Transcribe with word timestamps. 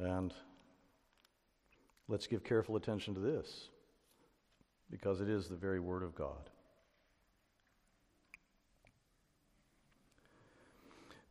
And 0.00 0.32
let's 2.06 2.26
give 2.26 2.44
careful 2.44 2.76
attention 2.76 3.14
to 3.14 3.20
this 3.20 3.68
because 4.90 5.20
it 5.20 5.28
is 5.28 5.48
the 5.48 5.56
very 5.56 5.80
Word 5.80 6.02
of 6.02 6.14
God. 6.14 6.50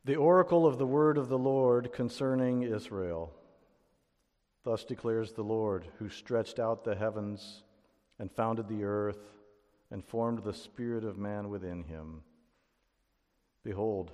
The 0.04 0.16
oracle 0.16 0.66
of 0.66 0.78
the 0.78 0.86
word 0.86 1.18
of 1.18 1.28
the 1.28 1.38
Lord 1.38 1.92
concerning 1.92 2.62
Israel. 2.62 3.30
Thus 4.64 4.84
declares 4.84 5.32
the 5.32 5.42
Lord, 5.42 5.86
who 5.98 6.08
stretched 6.08 6.58
out 6.58 6.82
the 6.82 6.94
heavens 6.94 7.62
and 8.18 8.32
founded 8.32 8.68
the 8.68 8.84
earth 8.84 9.18
and 9.90 10.04
formed 10.04 10.44
the 10.44 10.54
spirit 10.54 11.04
of 11.04 11.18
man 11.18 11.50
within 11.50 11.84
him. 11.84 12.22
Behold, 13.64 14.12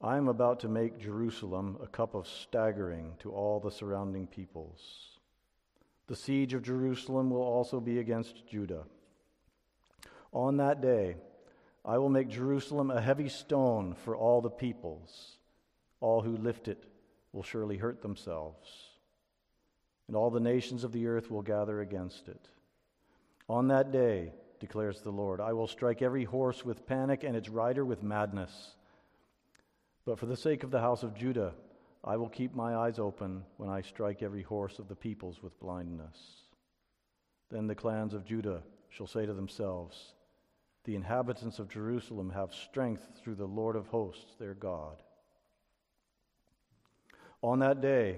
I 0.00 0.16
am 0.16 0.28
about 0.28 0.60
to 0.60 0.68
make 0.68 1.00
Jerusalem 1.00 1.76
a 1.82 1.88
cup 1.88 2.14
of 2.14 2.28
staggering 2.28 3.14
to 3.18 3.32
all 3.32 3.58
the 3.58 3.70
surrounding 3.70 4.28
peoples. 4.28 5.18
The 6.06 6.14
siege 6.14 6.54
of 6.54 6.62
Jerusalem 6.62 7.30
will 7.30 7.42
also 7.42 7.80
be 7.80 7.98
against 7.98 8.46
Judah. 8.46 8.84
On 10.32 10.56
that 10.58 10.80
day, 10.80 11.16
I 11.84 11.98
will 11.98 12.08
make 12.08 12.28
Jerusalem 12.28 12.90
a 12.90 13.00
heavy 13.00 13.28
stone 13.28 13.94
for 14.04 14.16
all 14.16 14.40
the 14.40 14.50
peoples. 14.50 15.38
All 16.00 16.22
who 16.22 16.36
lift 16.36 16.68
it 16.68 16.84
will 17.32 17.42
surely 17.42 17.76
hurt 17.76 18.00
themselves, 18.00 18.68
and 20.06 20.16
all 20.16 20.30
the 20.30 20.38
nations 20.38 20.84
of 20.84 20.92
the 20.92 21.08
earth 21.08 21.30
will 21.30 21.42
gather 21.42 21.80
against 21.80 22.28
it. 22.28 22.48
On 23.48 23.68
that 23.68 23.90
day, 23.90 24.32
declares 24.60 25.00
the 25.00 25.10
Lord, 25.10 25.40
I 25.40 25.52
will 25.52 25.66
strike 25.66 26.02
every 26.02 26.24
horse 26.24 26.64
with 26.64 26.86
panic 26.86 27.24
and 27.24 27.36
its 27.36 27.48
rider 27.48 27.84
with 27.84 28.02
madness. 28.02 28.76
But 30.08 30.18
for 30.18 30.24
the 30.24 30.38
sake 30.38 30.64
of 30.64 30.70
the 30.70 30.80
house 30.80 31.02
of 31.02 31.14
Judah, 31.14 31.52
I 32.02 32.16
will 32.16 32.30
keep 32.30 32.54
my 32.54 32.74
eyes 32.76 32.98
open 32.98 33.44
when 33.58 33.68
I 33.68 33.82
strike 33.82 34.22
every 34.22 34.40
horse 34.40 34.78
of 34.78 34.88
the 34.88 34.96
peoples 34.96 35.42
with 35.42 35.60
blindness. 35.60 36.16
Then 37.50 37.66
the 37.66 37.74
clans 37.74 38.14
of 38.14 38.24
Judah 38.24 38.62
shall 38.88 39.06
say 39.06 39.26
to 39.26 39.34
themselves, 39.34 40.14
The 40.84 40.94
inhabitants 40.94 41.58
of 41.58 41.68
Jerusalem 41.68 42.30
have 42.30 42.54
strength 42.54 43.06
through 43.22 43.34
the 43.34 43.44
Lord 43.44 43.76
of 43.76 43.88
hosts, 43.88 44.34
their 44.38 44.54
God. 44.54 45.02
On 47.42 47.58
that 47.58 47.82
day, 47.82 48.16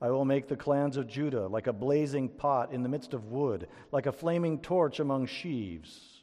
I 0.00 0.10
will 0.10 0.24
make 0.24 0.46
the 0.46 0.54
clans 0.54 0.96
of 0.96 1.08
Judah 1.08 1.48
like 1.48 1.66
a 1.66 1.72
blazing 1.72 2.28
pot 2.28 2.70
in 2.70 2.84
the 2.84 2.88
midst 2.88 3.14
of 3.14 3.32
wood, 3.32 3.66
like 3.90 4.06
a 4.06 4.12
flaming 4.12 4.60
torch 4.60 5.00
among 5.00 5.26
sheaves. 5.26 6.22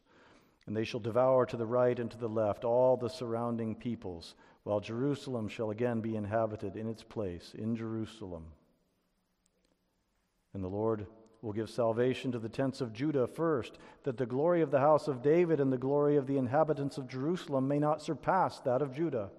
And 0.66 0.78
they 0.78 0.86
shall 0.86 1.02
devour 1.02 1.46
to 1.48 1.58
the 1.58 1.66
right 1.66 2.00
and 2.00 2.10
to 2.10 2.18
the 2.18 2.30
left 2.30 2.64
all 2.64 2.96
the 2.96 3.10
surrounding 3.10 3.76
peoples, 3.76 4.36
while 4.64 4.80
Jerusalem 4.80 5.48
shall 5.48 5.72
again 5.72 6.02
be 6.02 6.16
inhabited 6.16 6.76
in 6.76 6.88
its 6.88 7.04
place, 7.04 7.54
in 7.58 7.76
Jerusalem. 7.76 8.46
And 10.54 10.64
the 10.64 10.70
Lord 10.70 11.08
will 11.42 11.52
give 11.52 11.70
salvation 11.70 12.32
to 12.32 12.40
the 12.40 12.48
tents 12.48 12.80
of 12.80 12.94
Judah 12.94 13.28
first, 13.28 13.78
that 14.04 14.18
the 14.18 14.26
glory 14.26 14.62
of 14.62 14.72
the 14.72 14.80
house 14.80 15.10
of 15.10 15.22
David 15.22 15.60
and 15.60 15.74
the 15.74 15.78
glory 15.78 16.16
of 16.16 16.26
the 16.26 16.38
inhabitants 16.38 16.98
of 16.98 17.10
Jerusalem 17.10 17.68
may 17.68 17.80
not 17.80 18.02
surpass 18.02 18.60
that 18.62 18.82
of 18.82 18.96
Judah. 18.96 19.30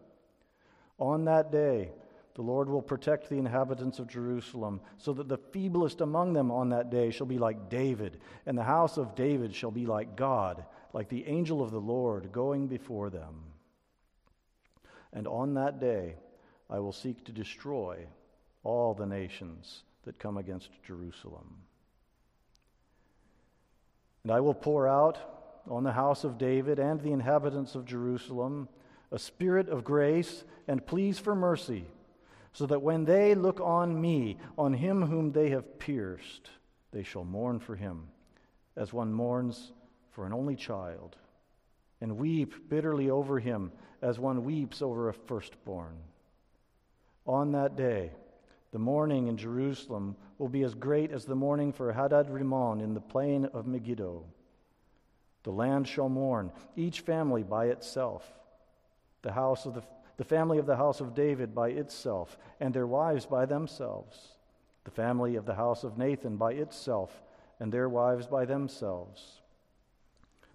On 0.99 1.25
that 1.25 1.51
day, 1.51 1.93
the 2.35 2.43
Lord 2.43 2.69
will 2.69 2.83
protect 2.83 3.31
the 3.31 3.39
inhabitants 3.39 3.99
of 4.01 4.09
Jerusalem, 4.09 4.81
so 4.99 5.15
that 5.15 5.29
the 5.29 5.39
feeblest 5.39 6.03
among 6.03 6.35
them 6.35 6.51
on 6.51 6.69
that 6.71 6.91
day 6.91 7.11
shall 7.11 7.27
be 7.27 7.39
like 7.39 7.71
David, 7.71 8.19
and 8.45 8.59
the 8.59 8.65
house 8.65 8.99
of 8.99 9.15
David 9.15 9.55
shall 9.55 9.71
be 9.71 9.87
like 9.87 10.17
God, 10.17 10.65
like 10.93 11.09
the 11.09 11.27
angel 11.27 11.63
of 11.63 11.71
the 11.71 11.81
Lord 11.81 12.33
going 12.33 12.67
before 12.67 13.09
them. 13.09 13.54
And 15.15 15.27
on 15.27 15.55
that 15.55 15.81
day 15.81 16.17
I 16.69 16.81
will 16.81 16.93
seek 16.93 17.25
to 17.25 17.33
destroy 17.33 18.07
all 18.65 18.93
the 18.93 19.07
nations 19.07 19.85
that 20.05 20.19
come 20.19 20.37
against 20.37 20.71
Jerusalem. 20.87 21.57
And 24.25 24.33
I 24.33 24.41
will 24.41 24.55
pour 24.55 24.89
out 24.89 25.19
on 25.71 25.85
the 25.85 25.93
house 25.93 26.25
of 26.25 26.39
David 26.39 26.79
and 26.79 27.01
the 27.01 27.13
inhabitants 27.13 27.75
of 27.75 27.87
Jerusalem 27.87 28.69
a 29.13 29.19
spirit 29.19 29.69
of 29.69 29.85
grace 29.85 30.45
and 30.67 30.85
pleas 30.85 31.19
for 31.19 31.35
mercy 31.35 31.87
so 32.53 32.67
that 32.67 32.83
when 32.83 33.05
they 33.05 33.35
look 33.35 33.61
on 33.61 34.01
me, 34.01 34.39
on 34.57 34.73
him 34.73 35.03
whom 35.03 35.33
they 35.33 35.51
have 35.51 35.79
pierced, 35.79 36.51
they 36.93 37.03
shall 37.03 37.25
mourn 37.25 37.59
for 37.59 37.77
him, 37.77 38.09
as 38.77 38.93
one 38.93 39.13
mourns 39.13 39.73
for 40.11 40.25
an 40.25 40.33
only 40.33 40.55
child, 40.55 41.17
and 42.01 42.17
weep 42.17 42.69
bitterly 42.69 43.11
over 43.11 43.39
him, 43.39 43.73
as 44.03 44.19
one 44.19 44.45
weeps 44.45 44.83
over 44.83 45.09
a 45.09 45.15
firstborn. 45.15 45.97
On 47.27 47.53
that 47.53 47.77
day, 47.77 48.11
the 48.73 48.79
mourning 48.79 49.29
in 49.29 49.37
Jerusalem 49.37 50.17
will 50.39 50.49
be 50.49 50.63
as 50.63 50.75
great 50.75 51.11
as 51.13 51.25
the 51.25 51.35
mourning 51.35 51.73
for 51.73 51.93
Hadad 51.93 52.29
Rimmon 52.29 52.81
in 52.81 52.95
the 52.95 53.01
plain 53.01 53.47
of 53.47 53.67
Megiddo. 53.67 54.25
The 55.45 55.53
land 55.53 55.87
shall 55.87 56.09
mourn, 56.09 56.51
each 56.77 57.01
family 57.01 57.43
by 57.43 57.67
itself. 57.67 58.31
The 59.23 59.33
house 59.33 59.65
of 59.65 59.75
the 59.75 59.83
the 60.17 60.25
family 60.25 60.59
of 60.59 60.67
the 60.67 60.77
house 60.77 61.01
of 61.01 61.15
David 61.15 61.55
by 61.55 61.71
itself, 61.71 62.39
and 62.61 62.73
their 62.73 62.87
wives 62.87 63.27
by 63.27 63.47
themselves, 63.47 64.37
the 64.85 64.91
family 64.91 65.37
of 65.37 65.45
the 65.45 65.55
house 65.55 65.83
of 65.83 65.99
Nathan 65.99 66.37
by 66.37 66.53
itself, 66.53 67.23
and 67.59 67.73
their 67.73 67.89
wives 67.89 68.27
by 68.27 68.45
themselves, 68.45 69.41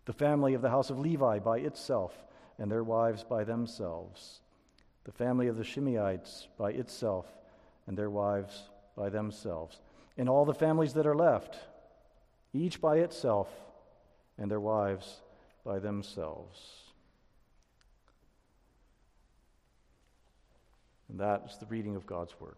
the 0.09 0.13
family 0.13 0.55
of 0.55 0.63
the 0.63 0.71
house 0.71 0.89
of 0.89 0.97
Levi 0.97 1.37
by 1.37 1.59
itself, 1.59 2.11
and 2.57 2.71
their 2.71 2.83
wives 2.83 3.23
by 3.23 3.43
themselves, 3.43 4.41
the 5.03 5.11
family 5.11 5.47
of 5.47 5.55
the 5.55 5.63
Shimeites 5.63 6.47
by 6.57 6.71
itself, 6.71 7.27
and 7.85 7.95
their 7.95 8.09
wives 8.09 8.71
by 8.97 9.09
themselves, 9.09 9.79
and 10.17 10.27
all 10.27 10.45
the 10.45 10.53
families 10.55 10.93
that 10.93 11.05
are 11.05 11.15
left, 11.15 11.59
each 12.53 12.81
by 12.81 12.97
itself, 12.97 13.49
and 14.39 14.49
their 14.49 14.59
wives 14.59 15.21
by 15.63 15.77
themselves. 15.77 16.59
And 21.07 21.19
that 21.19 21.43
is 21.47 21.57
the 21.57 21.67
reading 21.67 21.95
of 21.95 22.07
God's 22.07 22.33
Word. 22.39 22.57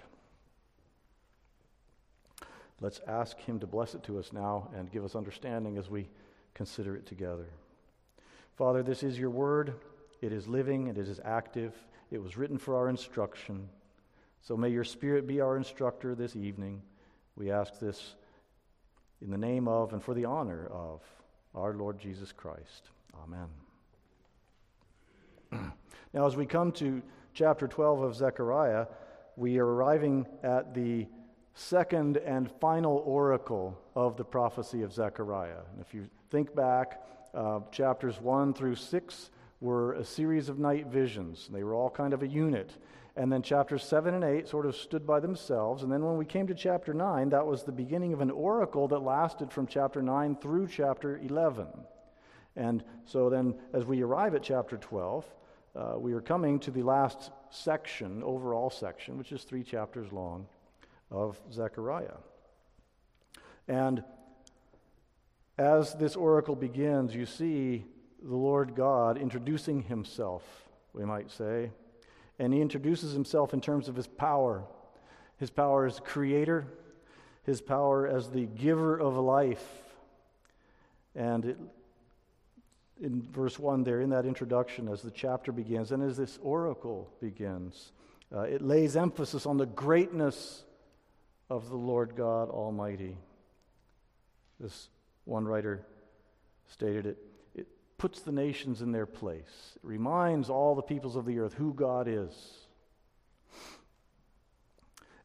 Let's 2.79 3.01
ask 3.05 3.37
Him 3.39 3.59
to 3.59 3.67
bless 3.67 3.93
it 3.93 4.03
to 4.03 4.19
us 4.19 4.31
now 4.31 4.69
and 4.73 4.89
give 4.89 5.03
us 5.03 5.17
understanding 5.17 5.77
as 5.77 5.89
we 5.89 6.07
consider 6.53 6.95
it 6.95 7.05
together. 7.05 7.47
Father, 8.55 8.83
this 8.83 9.03
is 9.03 9.17
your 9.17 9.29
Word. 9.29 9.73
It 10.21 10.31
is 10.31 10.47
living 10.47 10.87
it 10.87 10.97
is 10.97 11.19
active. 11.23 11.73
It 12.11 12.21
was 12.21 12.37
written 12.37 12.57
for 12.57 12.75
our 12.75 12.89
instruction. 12.89 13.69
So 14.41 14.57
may 14.57 14.69
your 14.69 14.83
Spirit 14.83 15.27
be 15.27 15.41
our 15.41 15.57
instructor 15.57 16.15
this 16.15 16.35
evening. 16.35 16.81
We 17.35 17.51
ask 17.51 17.79
this 17.79 18.15
in 19.21 19.29
the 19.29 19.37
name 19.37 19.67
of 19.67 19.93
and 19.93 20.03
for 20.03 20.13
the 20.13 20.25
honor 20.25 20.67
of 20.67 21.01
our 21.55 21.73
Lord 21.73 21.99
Jesus 21.99 22.31
Christ. 22.31 22.89
Amen. 23.23 23.47
now, 26.13 26.25
as 26.25 26.35
we 26.35 26.45
come 26.45 26.71
to 26.73 27.01
chapter 27.33 27.67
12 27.67 28.01
of 28.01 28.15
Zechariah, 28.15 28.87
we 29.35 29.57
are 29.59 29.65
arriving 29.65 30.25
at 30.43 30.73
the 30.73 31.07
second 31.53 32.17
and 32.17 32.49
final 32.59 33.03
oracle 33.05 33.77
of 33.95 34.17
the 34.17 34.23
prophecy 34.23 34.81
of 34.83 34.93
Zechariah. 34.93 35.61
And 35.71 35.81
if 35.81 35.93
you 35.93 36.07
think 36.29 36.55
back, 36.55 37.01
uh, 37.33 37.59
chapters 37.71 38.19
1 38.19 38.53
through 38.53 38.75
6 38.75 39.31
were 39.59 39.93
a 39.93 40.03
series 40.03 40.49
of 40.49 40.59
night 40.59 40.87
visions. 40.87 41.49
They 41.51 41.63
were 41.63 41.73
all 41.73 41.89
kind 41.89 42.13
of 42.13 42.23
a 42.23 42.27
unit. 42.27 42.75
And 43.15 43.31
then 43.31 43.41
chapters 43.41 43.83
7 43.83 44.13
and 44.13 44.23
8 44.23 44.47
sort 44.47 44.65
of 44.65 44.75
stood 44.75 45.05
by 45.05 45.19
themselves. 45.19 45.83
And 45.83 45.91
then 45.91 46.03
when 46.03 46.17
we 46.17 46.25
came 46.25 46.47
to 46.47 46.55
chapter 46.55 46.93
9, 46.93 47.29
that 47.29 47.45
was 47.45 47.63
the 47.63 47.71
beginning 47.71 48.13
of 48.13 48.21
an 48.21 48.31
oracle 48.31 48.87
that 48.87 48.99
lasted 48.99 49.51
from 49.51 49.67
chapter 49.67 50.01
9 50.01 50.37
through 50.37 50.67
chapter 50.67 51.17
11. 51.17 51.67
And 52.55 52.83
so 53.05 53.29
then, 53.29 53.55
as 53.73 53.85
we 53.85 54.01
arrive 54.01 54.35
at 54.35 54.43
chapter 54.43 54.77
12, 54.77 55.25
uh, 55.73 55.93
we 55.97 56.13
are 56.13 56.21
coming 56.21 56.59
to 56.59 56.71
the 56.71 56.83
last 56.83 57.31
section, 57.49 58.23
overall 58.23 58.69
section, 58.69 59.17
which 59.17 59.31
is 59.31 59.43
three 59.43 59.63
chapters 59.63 60.11
long, 60.11 60.47
of 61.11 61.39
Zechariah. 61.51 62.17
And 63.67 64.03
as 65.57 65.93
this 65.95 66.15
oracle 66.15 66.55
begins, 66.55 67.13
you 67.13 67.25
see 67.25 67.85
the 68.23 68.35
Lord 68.35 68.75
God 68.75 69.17
introducing 69.17 69.83
himself, 69.83 70.43
we 70.93 71.05
might 71.05 71.29
say. 71.29 71.71
And 72.39 72.53
he 72.53 72.61
introduces 72.61 73.13
himself 73.13 73.53
in 73.53 73.61
terms 73.61 73.87
of 73.87 73.95
his 73.95 74.07
power 74.07 74.63
his 75.41 75.49
power 75.49 75.87
as 75.87 75.99
creator, 75.99 76.67
his 77.41 77.61
power 77.61 78.07
as 78.07 78.29
the 78.29 78.45
giver 78.45 78.95
of 78.95 79.17
life. 79.17 79.65
And 81.15 81.45
it 81.45 81.57
in 83.01 83.23
verse 83.23 83.57
1 83.57 83.83
there, 83.83 84.01
in 84.01 84.11
that 84.11 84.27
introduction, 84.27 84.87
as 84.87 85.01
the 85.01 85.09
chapter 85.09 85.51
begins, 85.51 85.91
and 85.91 86.03
as 86.03 86.17
this 86.17 86.37
oracle 86.43 87.11
begins, 87.19 87.91
uh, 88.31 88.41
it 88.41 88.61
lays 88.61 88.95
emphasis 88.95 89.47
on 89.47 89.57
the 89.57 89.65
greatness 89.65 90.63
of 91.51 91.69
the 91.69 91.75
Lord 91.75 92.15
God 92.15 92.49
Almighty. 92.49 93.17
This 94.57 94.87
one 95.25 95.45
writer 95.45 95.85
stated 96.71 97.05
it. 97.05 97.17
It 97.53 97.67
puts 97.97 98.21
the 98.21 98.31
nations 98.31 98.81
in 98.81 98.93
their 98.93 99.05
place, 99.05 99.73
it 99.75 99.81
reminds 99.83 100.49
all 100.49 100.75
the 100.75 100.81
peoples 100.81 101.17
of 101.17 101.25
the 101.25 101.39
earth 101.39 101.53
who 101.53 101.73
God 101.73 102.07
is. 102.07 102.33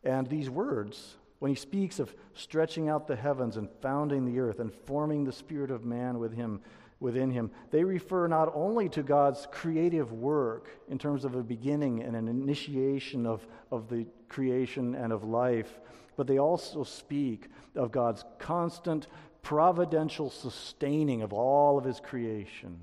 And 0.03 0.27
these 0.27 0.51
words, 0.51 1.15
when 1.39 1.51
he 1.51 1.55
speaks 1.55 2.01
of 2.01 2.13
stretching 2.35 2.89
out 2.89 3.07
the 3.07 3.15
heavens 3.15 3.57
and 3.57 3.71
founding 3.81 4.25
the 4.25 4.41
earth 4.41 4.59
and 4.59 4.73
forming 4.73 5.23
the 5.23 5.33
spirit 5.33 5.71
of 5.71 5.85
man 5.85 6.19
with 6.19 6.35
him, 6.35 6.61
within 7.01 7.31
him, 7.31 7.51
they 7.71 7.85
refer 7.85 8.27
not 8.27 8.51
only 8.55 8.89
to 8.91 9.03
God's 9.03 9.47
creative 9.51 10.13
work 10.13 10.71
in 10.89 10.99
terms 10.99 11.25
of 11.25 11.35
a 11.35 11.43
beginning 11.43 12.03
and 12.03 12.17
an 12.17 12.29
initiation 12.29 13.27
of, 13.27 13.47
of 13.71 13.89
the 13.89 14.07
creation 14.29 14.95
and 14.95 15.13
of 15.13 15.25
life, 15.25 15.79
but 16.17 16.27
they 16.27 16.39
also 16.39 16.85
speak 16.85 17.49
of 17.75 17.93
God's 17.93 18.25
constant 18.39 19.07
providential 19.43 20.31
sustaining 20.31 21.23
of 21.23 21.33
all 21.33 21.79
of 21.79 21.85
his 21.85 22.01
creation. 22.01 22.81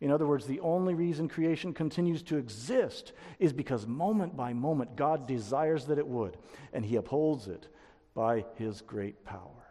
In 0.00 0.10
other 0.10 0.26
words, 0.26 0.46
the 0.46 0.60
only 0.60 0.94
reason 0.94 1.28
creation 1.28 1.72
continues 1.72 2.22
to 2.24 2.36
exist 2.36 3.12
is 3.38 3.52
because 3.52 3.86
moment 3.86 4.36
by 4.36 4.52
moment 4.52 4.96
God 4.96 5.26
desires 5.26 5.86
that 5.86 5.98
it 5.98 6.06
would, 6.06 6.36
and 6.72 6.84
he 6.84 6.96
upholds 6.96 7.46
it 7.46 7.68
by 8.14 8.44
his 8.56 8.80
great 8.80 9.24
power. 9.24 9.63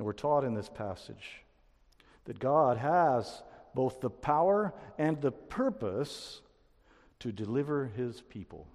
And 0.00 0.06
we're 0.06 0.14
taught 0.14 0.44
in 0.44 0.54
this 0.54 0.70
passage 0.70 1.42
that 2.24 2.38
God 2.38 2.78
has 2.78 3.42
both 3.74 4.00
the 4.00 4.08
power 4.08 4.72
and 4.96 5.20
the 5.20 5.30
purpose 5.30 6.40
to 7.18 7.30
deliver 7.30 7.84
his 7.84 8.22
people. 8.22 8.66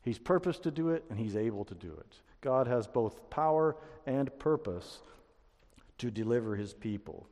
He's 0.00 0.18
purposed 0.18 0.62
to 0.62 0.70
do 0.70 0.88
it, 0.88 1.04
and 1.10 1.18
he's 1.18 1.36
able 1.36 1.66
to 1.66 1.74
do 1.74 1.92
it. 1.92 2.20
God 2.40 2.68
has 2.68 2.86
both 2.86 3.28
power 3.28 3.76
and 4.06 4.30
purpose 4.38 5.00
to 5.98 6.10
deliver 6.10 6.56
his 6.56 6.72
people. 6.72 7.26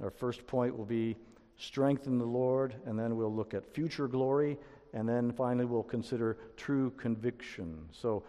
Our 0.00 0.10
first 0.10 0.46
point 0.46 0.78
will 0.78 0.84
be 0.84 1.16
strengthen 1.56 2.18
the 2.18 2.24
Lord, 2.24 2.76
and 2.86 2.96
then 2.96 3.16
we'll 3.16 3.34
look 3.34 3.52
at 3.52 3.74
future 3.74 4.06
glory, 4.06 4.56
and 4.94 5.08
then 5.08 5.32
finally 5.32 5.64
we'll 5.64 5.82
consider 5.82 6.38
true 6.56 6.92
conviction. 6.92 7.88
So, 7.90 8.22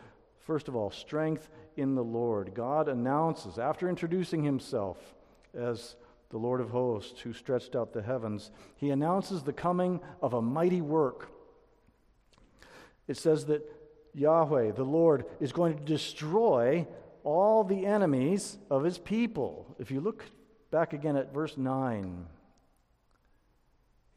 first 0.52 0.68
of 0.68 0.76
all, 0.76 0.92
strength 0.92 1.50
in 1.78 1.96
the 1.96 2.04
Lord. 2.04 2.54
God 2.54 2.90
announces, 2.90 3.58
after 3.58 3.88
introducing 3.88 4.44
himself 4.44 4.98
as 5.58 5.96
the 6.30 6.38
Lord 6.38 6.60
of 6.60 6.72
hosts 6.72 7.22
who 7.22 7.32
stretched 7.32 7.74
out 7.74 7.94
the 7.94 8.02
heavens, 8.02 8.52
he 8.76 8.90
announces 8.90 9.44
the 9.44 9.54
coming 9.54 10.02
of 10.22 10.34
a 10.34 10.42
mighty 10.42 10.82
work. 10.82 11.32
It 13.08 13.16
says 13.16 13.46
that 13.46 13.62
Yahweh, 14.14 14.74
the 14.74 14.84
Lord, 14.84 15.24
is 15.40 15.54
going 15.54 15.78
to 15.78 15.86
destroy 15.86 16.86
all 17.24 17.64
the 17.64 17.86
enemies 17.86 18.58
of 18.70 18.84
his 18.84 18.98
people. 18.98 19.74
If 19.80 19.90
you 19.90 20.02
look 20.02 20.26
back 20.70 20.92
again 20.92 21.16
at 21.16 21.34
verse 21.34 21.56
9, 21.56 22.26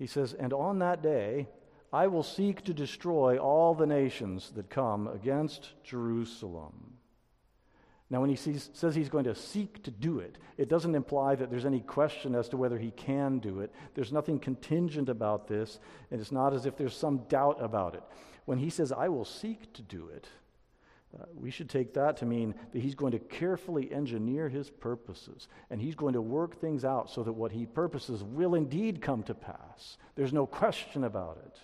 he 0.00 0.08
says, 0.08 0.32
And 0.32 0.52
on 0.52 0.80
that 0.80 1.00
day 1.00 1.46
I 1.94 2.08
will 2.08 2.24
seek 2.24 2.64
to 2.64 2.74
destroy 2.74 3.38
all 3.38 3.72
the 3.72 3.86
nations 3.86 4.50
that 4.56 4.68
come 4.68 5.06
against 5.06 5.70
Jerusalem. 5.84 6.94
Now, 8.10 8.20
when 8.20 8.30
he 8.30 8.34
sees, 8.34 8.68
says 8.72 8.96
he's 8.96 9.08
going 9.08 9.26
to 9.26 9.34
seek 9.36 9.80
to 9.84 9.92
do 9.92 10.18
it, 10.18 10.36
it 10.58 10.68
doesn't 10.68 10.96
imply 10.96 11.36
that 11.36 11.52
there's 11.52 11.64
any 11.64 11.78
question 11.78 12.34
as 12.34 12.48
to 12.48 12.56
whether 12.56 12.78
he 12.78 12.90
can 12.90 13.38
do 13.38 13.60
it. 13.60 13.72
There's 13.94 14.12
nothing 14.12 14.40
contingent 14.40 15.08
about 15.08 15.46
this, 15.46 15.78
and 16.10 16.20
it's 16.20 16.32
not 16.32 16.52
as 16.52 16.66
if 16.66 16.76
there's 16.76 16.96
some 16.96 17.18
doubt 17.28 17.62
about 17.62 17.94
it. 17.94 18.02
When 18.44 18.58
he 18.58 18.70
says, 18.70 18.90
I 18.90 19.08
will 19.08 19.24
seek 19.24 19.72
to 19.74 19.82
do 19.82 20.08
it, 20.08 20.26
uh, 21.16 21.26
we 21.32 21.52
should 21.52 21.70
take 21.70 21.94
that 21.94 22.16
to 22.16 22.26
mean 22.26 22.56
that 22.72 22.82
he's 22.82 22.96
going 22.96 23.12
to 23.12 23.20
carefully 23.20 23.92
engineer 23.92 24.48
his 24.48 24.68
purposes 24.68 25.46
and 25.70 25.80
he's 25.80 25.94
going 25.94 26.14
to 26.14 26.20
work 26.20 26.60
things 26.60 26.84
out 26.84 27.08
so 27.08 27.22
that 27.22 27.32
what 27.32 27.52
he 27.52 27.66
purposes 27.66 28.24
will 28.24 28.56
indeed 28.56 29.00
come 29.00 29.22
to 29.22 29.34
pass. 29.34 29.96
There's 30.16 30.32
no 30.32 30.44
question 30.44 31.04
about 31.04 31.38
it. 31.46 31.56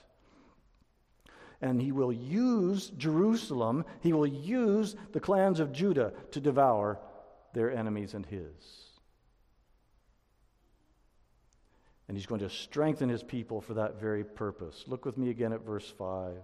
And 1.63 1.81
he 1.81 1.93
will 1.93 2.13
use 2.13 2.91
Jerusalem, 2.97 3.85
he 4.01 4.13
will 4.13 4.27
use 4.27 4.97
the 5.13 5.21
clans 5.21 5.61
of 5.61 5.73
Judah 5.73 6.13
to 6.33 6.41
devour 6.41 6.99
their 7.53 7.71
enemies 7.71 8.15
and 8.15 8.25
his. 8.25 8.91
And 12.09 12.17
he's 12.17 12.27
going 12.27 12.41
to 12.41 12.51
strengthen 12.51 13.09
his 13.09 13.23
people 13.23 13.61
for 13.61 13.75
that 13.75 14.01
very 14.01 14.25
purpose. 14.25 14.85
Look 14.89 15.05
with 15.05 15.17
me 15.17 15.31
again 15.31 15.53
at 15.53 15.65
verse 15.65 15.89
5. 15.97 16.39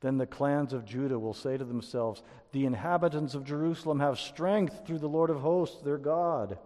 Then 0.00 0.18
the 0.18 0.26
clans 0.26 0.72
of 0.72 0.84
Judah 0.84 1.18
will 1.18 1.34
say 1.34 1.56
to 1.56 1.64
themselves, 1.64 2.22
The 2.52 2.66
inhabitants 2.66 3.34
of 3.34 3.44
Jerusalem 3.44 4.00
have 4.00 4.18
strength 4.18 4.86
through 4.86 4.98
the 4.98 5.08
Lord 5.08 5.30
of 5.30 5.40
hosts, 5.40 5.80
their 5.82 5.98
God. 5.98 6.58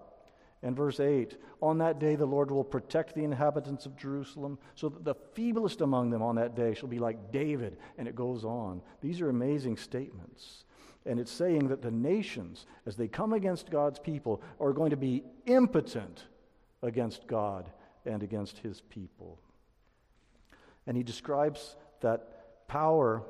And 0.63 0.77
verse 0.77 1.01
8 1.01 1.37
On 1.61 1.79
that 1.79 1.99
day 1.99 2.17
the 2.17 2.27
Lord 2.27 2.51
will 2.51 2.65
protect 2.65 3.15
the 3.15 3.25
inhabitants 3.25 3.87
of 3.87 3.97
Jerusalem, 3.97 4.59
so 4.75 4.89
that 4.89 5.05
the 5.05 5.15
feeblest 5.35 5.81
among 5.81 6.11
them 6.11 6.23
on 6.23 6.37
that 6.37 6.55
day 6.55 6.75
shall 6.75 6.89
be 6.89 6.99
like 6.99 7.33
David. 7.33 7.79
And 7.99 8.09
it 8.09 8.17
goes 8.17 8.45
on. 8.45 8.83
These 9.01 9.21
are 9.21 9.29
amazing 9.29 9.77
statements. 9.77 10.65
And 11.05 11.21
it's 11.21 11.31
saying 11.31 11.69
that 11.69 11.83
the 11.83 11.91
nations, 11.91 12.67
as 12.85 12.97
they 12.97 13.07
come 13.07 13.33
against 13.33 13.71
God's 13.71 14.01
people, 14.01 14.43
are 14.61 14.73
going 14.73 14.91
to 14.91 14.97
be 14.97 15.23
impotent 15.47 16.25
against 16.83 17.27
God 17.27 17.71
and 18.05 18.23
against 18.23 18.59
his 18.59 18.81
people. 18.81 19.39
And 20.87 20.97
he 20.97 21.03
describes 21.03 21.77
that 22.01 22.67
power, 22.67 23.23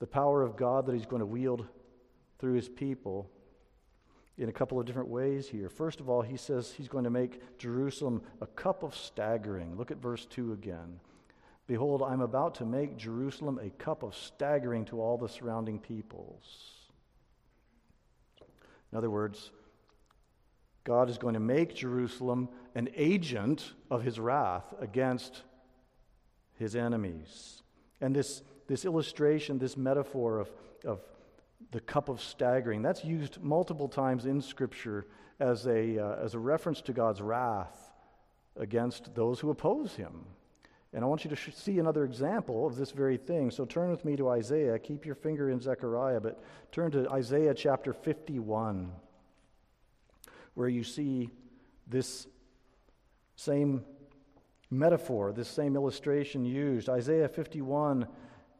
the 0.00 0.06
power 0.06 0.42
of 0.42 0.56
God 0.56 0.86
that 0.86 0.94
he's 0.94 1.06
going 1.06 1.20
to 1.20 1.26
wield 1.26 1.66
through 2.38 2.54
his 2.54 2.68
people 2.68 3.30
in 4.36 4.48
a 4.48 4.52
couple 4.52 4.78
of 4.78 4.86
different 4.86 5.08
ways 5.08 5.48
here. 5.48 5.68
First 5.68 6.00
of 6.00 6.08
all, 6.08 6.22
he 6.22 6.36
says 6.36 6.72
he's 6.72 6.88
going 6.88 7.04
to 7.04 7.10
make 7.10 7.58
Jerusalem 7.58 8.22
a 8.40 8.46
cup 8.46 8.82
of 8.82 8.96
staggering. 8.96 9.76
Look 9.76 9.90
at 9.90 9.98
verse 9.98 10.26
2 10.26 10.52
again. 10.52 11.00
Behold, 11.66 12.02
I'm 12.02 12.20
about 12.20 12.56
to 12.56 12.64
make 12.64 12.96
Jerusalem 12.96 13.58
a 13.62 13.70
cup 13.70 14.02
of 14.02 14.14
staggering 14.14 14.84
to 14.86 15.00
all 15.00 15.16
the 15.16 15.28
surrounding 15.28 15.78
peoples. 15.78 16.44
In 18.92 18.98
other 18.98 19.10
words, 19.10 19.50
God 20.82 21.08
is 21.08 21.16
going 21.16 21.34
to 21.34 21.40
make 21.40 21.74
Jerusalem 21.74 22.48
an 22.74 22.90
agent 22.94 23.72
of 23.90 24.02
his 24.02 24.20
wrath 24.20 24.74
against 24.80 25.42
his 26.58 26.76
enemies. 26.76 27.62
And 28.00 28.14
this, 28.14 28.42
this 28.66 28.84
illustration, 28.84 29.58
this 29.58 29.76
metaphor 29.76 30.40
of, 30.40 30.50
of 30.84 31.00
the 31.74 31.80
cup 31.80 32.08
of 32.08 32.20
staggering, 32.20 32.82
that's 32.82 33.04
used 33.04 33.42
multiple 33.42 33.88
times 33.88 34.26
in 34.26 34.40
Scripture 34.40 35.08
as 35.40 35.66
a, 35.66 35.98
uh, 35.98 36.24
as 36.24 36.34
a 36.34 36.38
reference 36.38 36.80
to 36.82 36.92
God's 36.92 37.20
wrath 37.20 37.92
against 38.56 39.12
those 39.16 39.40
who 39.40 39.50
oppose 39.50 39.92
him. 39.96 40.24
And 40.92 41.02
I 41.02 41.08
want 41.08 41.24
you 41.24 41.30
to 41.30 41.36
sh- 41.36 41.52
see 41.52 41.80
another 41.80 42.04
example 42.04 42.64
of 42.64 42.76
this 42.76 42.92
very 42.92 43.16
thing. 43.16 43.50
So 43.50 43.64
turn 43.64 43.90
with 43.90 44.04
me 44.04 44.14
to 44.14 44.28
Isaiah. 44.28 44.78
Keep 44.78 45.04
your 45.04 45.16
finger 45.16 45.50
in 45.50 45.60
Zechariah, 45.60 46.20
but 46.20 46.40
turn 46.70 46.92
to 46.92 47.10
Isaiah 47.10 47.54
chapter 47.54 47.92
51, 47.92 48.92
where 50.54 50.68
you 50.68 50.84
see 50.84 51.28
this 51.88 52.28
same 53.34 53.84
metaphor, 54.70 55.32
this 55.32 55.48
same 55.48 55.74
illustration 55.74 56.44
used. 56.44 56.88
Isaiah 56.88 57.28
51, 57.28 58.06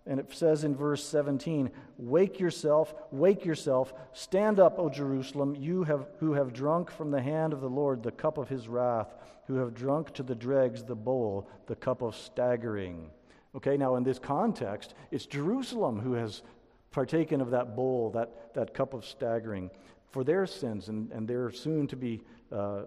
and 0.07 0.21
it 0.21 0.33
says 0.35 0.65
in 0.65 0.77
verse 0.77 1.03
17, 1.05 1.71
Wake 1.97 2.39
yourself, 2.39 2.95
wake 3.11 3.45
yourself, 3.45 3.95
stand 4.13 4.61
up, 4.61 4.79
O 4.79 4.89
Jerusalem, 4.91 5.55
you 5.55 5.85
have, 5.85 6.07
who 6.21 6.35
have 6.35 6.53
drunk 6.53 6.91
from 6.91 7.11
the 7.11 7.23
hand 7.23 7.53
of 7.53 7.61
the 7.61 7.71
Lord 7.71 8.03
the 8.03 8.13
cup 8.13 8.37
of 8.37 8.49
his 8.49 8.69
wrath, 8.69 9.15
who 9.47 9.57
have 9.57 9.75
drunk 9.75 10.13
to 10.15 10.23
the 10.23 10.35
dregs 10.35 10.83
the 10.83 10.95
bowl, 10.95 11.49
the 11.67 11.77
cup 11.77 12.03
of 12.03 12.15
staggering. 12.15 13.11
Okay, 13.57 13.77
now 13.77 13.97
in 13.97 14.03
this 14.03 14.19
context, 14.19 14.95
it's 15.11 15.27
Jerusalem 15.27 15.99
who 16.01 16.13
has 16.13 16.43
partaken 16.91 17.41
of 17.41 17.51
that 17.51 17.75
bowl, 17.75 18.11
that, 18.11 18.53
that 18.55 18.75
cup 18.75 18.95
of 18.95 19.05
staggering 19.05 19.71
for 20.11 20.23
their 20.23 20.47
sins, 20.47 20.89
and, 20.89 21.11
and 21.13 21.27
they're 21.27 21.51
soon 21.51 21.87
to 21.89 21.97
be. 21.97 22.21
Uh, 22.53 22.83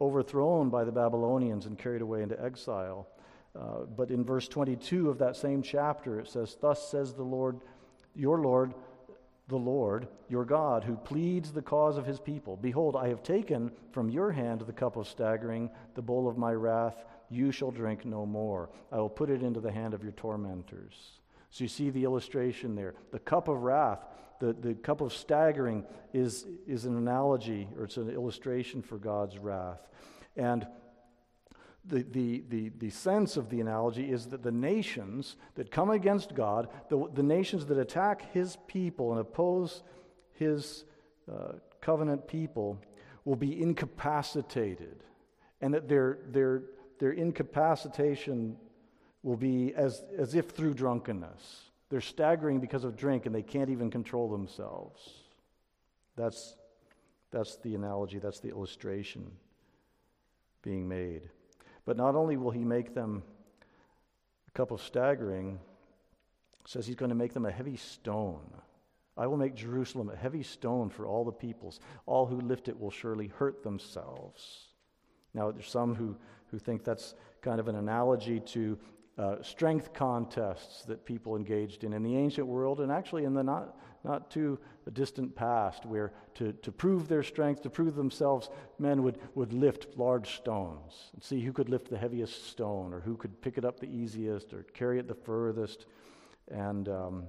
overthrown 0.00 0.70
by 0.70 0.84
the 0.84 0.92
Babylonians 0.92 1.66
and 1.66 1.78
carried 1.78 2.02
away 2.02 2.22
into 2.22 2.42
exile. 2.42 3.06
Uh, 3.58 3.84
but 3.96 4.10
in 4.10 4.24
verse 4.24 4.48
22 4.48 5.10
of 5.10 5.18
that 5.18 5.36
same 5.36 5.62
chapter, 5.62 6.20
it 6.20 6.28
says, 6.28 6.56
Thus 6.60 6.88
says 6.90 7.14
the 7.14 7.22
Lord, 7.22 7.60
your 8.14 8.40
Lord, 8.40 8.74
the 9.48 9.56
Lord, 9.56 10.06
your 10.28 10.44
God, 10.44 10.84
who 10.84 10.96
pleads 10.96 11.52
the 11.52 11.62
cause 11.62 11.96
of 11.96 12.06
his 12.06 12.20
people. 12.20 12.56
Behold, 12.56 12.94
I 12.94 13.08
have 13.08 13.22
taken 13.22 13.72
from 13.90 14.08
your 14.08 14.30
hand 14.30 14.60
the 14.60 14.72
cup 14.72 14.96
of 14.96 15.08
staggering, 15.08 15.70
the 15.94 16.02
bowl 16.02 16.28
of 16.28 16.38
my 16.38 16.52
wrath. 16.52 17.04
You 17.28 17.50
shall 17.50 17.70
drink 17.70 18.04
no 18.04 18.24
more. 18.24 18.70
I 18.92 18.96
will 18.98 19.08
put 19.08 19.30
it 19.30 19.42
into 19.42 19.60
the 19.60 19.72
hand 19.72 19.94
of 19.94 20.02
your 20.02 20.12
tormentors. 20.12 21.20
So 21.50 21.64
you 21.64 21.68
see 21.68 21.90
the 21.90 22.04
illustration 22.04 22.76
there. 22.76 22.94
The 23.10 23.18
cup 23.18 23.48
of 23.48 23.62
wrath 23.62 24.04
the, 24.40 24.54
the 24.54 24.74
cup 24.74 25.02
of 25.02 25.12
staggering 25.12 25.84
is, 26.12 26.46
is 26.66 26.86
an 26.86 26.96
analogy 26.96 27.68
or 27.76 27.84
it's 27.84 27.98
an 27.98 28.10
illustration 28.10 28.82
for 28.82 28.96
God's 28.96 29.38
wrath. 29.38 29.86
And 30.36 30.66
the, 31.84 32.02
the, 32.02 32.44
the, 32.48 32.68
the 32.78 32.90
sense 32.90 33.36
of 33.36 33.48
the 33.48 33.60
analogy 33.60 34.10
is 34.10 34.26
that 34.26 34.42
the 34.42 34.52
nations 34.52 35.36
that 35.54 35.70
come 35.70 35.90
against 35.90 36.34
God, 36.34 36.68
the, 36.88 37.08
the 37.14 37.22
nations 37.22 37.66
that 37.66 37.78
attack 37.78 38.32
his 38.32 38.58
people 38.66 39.12
and 39.12 39.20
oppose 39.20 39.82
his 40.34 40.84
uh, 41.30 41.52
covenant 41.80 42.26
people, 42.26 42.80
will 43.24 43.36
be 43.36 43.60
incapacitated. 43.60 45.02
And 45.60 45.74
that 45.74 45.88
their, 45.88 46.18
their, 46.28 46.62
their 46.98 47.12
incapacitation 47.12 48.56
will 49.22 49.36
be 49.36 49.74
as, 49.74 50.02
as 50.16 50.34
if 50.34 50.50
through 50.50 50.74
drunkenness. 50.74 51.70
They're 51.90 52.00
staggering 52.00 52.60
because 52.60 52.84
of 52.84 52.96
drink 52.96 53.26
and 53.26 53.34
they 53.34 53.42
can't 53.42 53.70
even 53.70 53.90
control 53.90 54.30
themselves. 54.30 55.00
That's, 56.16 56.56
that's 57.30 57.56
the 57.56 57.74
analogy, 57.74 58.18
that's 58.18 58.40
the 58.40 58.50
illustration 58.50 59.30
being 60.62 60.86
made. 60.88 61.28
But 61.84 61.96
not 61.96 62.14
only 62.14 62.36
will 62.36 62.50
he 62.50 62.64
make 62.64 62.94
them 62.94 63.22
a 64.48 64.50
cup 64.52 64.70
of 64.70 64.80
staggering, 64.80 65.60
says 66.66 66.86
he's 66.86 66.96
going 66.96 67.10
to 67.10 67.14
make 67.14 67.32
them 67.32 67.46
a 67.46 67.50
heavy 67.50 67.76
stone. 67.76 68.50
I 69.16 69.26
will 69.26 69.36
make 69.36 69.54
Jerusalem 69.54 70.10
a 70.10 70.16
heavy 70.16 70.42
stone 70.42 70.88
for 70.88 71.06
all 71.06 71.24
the 71.24 71.32
peoples. 71.32 71.80
All 72.06 72.26
who 72.26 72.40
lift 72.40 72.68
it 72.68 72.78
will 72.78 72.90
surely 72.90 73.26
hurt 73.26 73.62
themselves. 73.62 74.68
Now, 75.34 75.50
there's 75.50 75.68
some 75.68 75.94
who, 75.94 76.16
who 76.50 76.58
think 76.58 76.84
that's 76.84 77.14
kind 77.40 77.60
of 77.60 77.68
an 77.68 77.76
analogy 77.76 78.40
to 78.40 78.78
uh, 79.20 79.42
strength 79.42 79.92
contests 79.92 80.82
that 80.84 81.04
people 81.04 81.36
engaged 81.36 81.84
in 81.84 81.92
in 81.92 82.02
the 82.02 82.16
ancient 82.16 82.46
world 82.46 82.80
and 82.80 82.90
actually 82.90 83.24
in 83.24 83.34
the 83.34 83.42
not, 83.42 83.76
not 84.02 84.30
too 84.30 84.58
distant 84.94 85.36
past, 85.36 85.84
where 85.84 86.14
to, 86.34 86.54
to 86.54 86.72
prove 86.72 87.06
their 87.06 87.22
strength, 87.22 87.60
to 87.60 87.68
prove 87.68 87.94
themselves, 87.96 88.48
men 88.78 89.02
would, 89.02 89.18
would 89.34 89.52
lift 89.52 89.88
large 89.98 90.36
stones 90.36 91.10
and 91.12 91.22
see 91.22 91.40
who 91.40 91.52
could 91.52 91.68
lift 91.68 91.90
the 91.90 91.98
heaviest 91.98 92.48
stone 92.48 92.94
or 92.94 93.00
who 93.00 93.14
could 93.14 93.42
pick 93.42 93.58
it 93.58 93.64
up 93.64 93.78
the 93.78 93.90
easiest 93.90 94.54
or 94.54 94.62
carry 94.72 94.98
it 94.98 95.06
the 95.06 95.14
furthest. 95.14 95.84
And 96.50 96.88
um, 96.88 97.24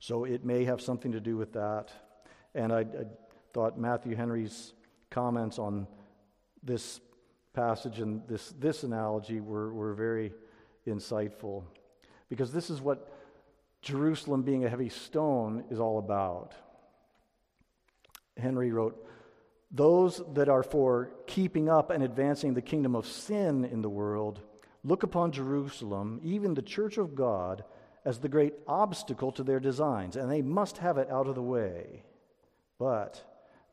so 0.00 0.24
it 0.24 0.44
may 0.44 0.64
have 0.64 0.80
something 0.80 1.12
to 1.12 1.20
do 1.20 1.36
with 1.36 1.52
that. 1.52 1.92
And 2.56 2.72
I, 2.72 2.80
I 2.80 3.04
thought 3.52 3.78
Matthew 3.78 4.16
Henry's 4.16 4.72
comments 5.10 5.60
on 5.60 5.86
this 6.64 7.00
passage 7.52 8.00
and 8.00 8.26
this, 8.26 8.52
this 8.58 8.82
analogy 8.82 9.38
were, 9.38 9.72
were 9.72 9.94
very 9.94 10.32
insightful 10.90 11.64
because 12.28 12.52
this 12.52 12.70
is 12.70 12.80
what 12.80 13.12
Jerusalem 13.82 14.42
being 14.42 14.64
a 14.64 14.70
heavy 14.70 14.88
stone 14.88 15.64
is 15.70 15.80
all 15.80 15.98
about. 15.98 16.54
Henry 18.36 18.72
wrote, 18.72 19.06
Those 19.70 20.22
that 20.34 20.48
are 20.48 20.62
for 20.62 21.10
keeping 21.26 21.68
up 21.68 21.90
and 21.90 22.02
advancing 22.02 22.54
the 22.54 22.62
kingdom 22.62 22.94
of 22.94 23.06
sin 23.06 23.64
in 23.64 23.82
the 23.82 23.90
world 23.90 24.40
look 24.84 25.02
upon 25.02 25.32
Jerusalem, 25.32 26.20
even 26.22 26.54
the 26.54 26.62
church 26.62 26.96
of 26.96 27.14
God, 27.14 27.64
as 28.04 28.18
the 28.18 28.28
great 28.28 28.54
obstacle 28.66 29.30
to 29.32 29.42
their 29.44 29.60
designs, 29.60 30.16
and 30.16 30.30
they 30.30 30.42
must 30.42 30.78
have 30.78 30.98
it 30.98 31.10
out 31.10 31.26
of 31.26 31.34
the 31.34 31.42
way. 31.42 32.04
But 32.78 33.22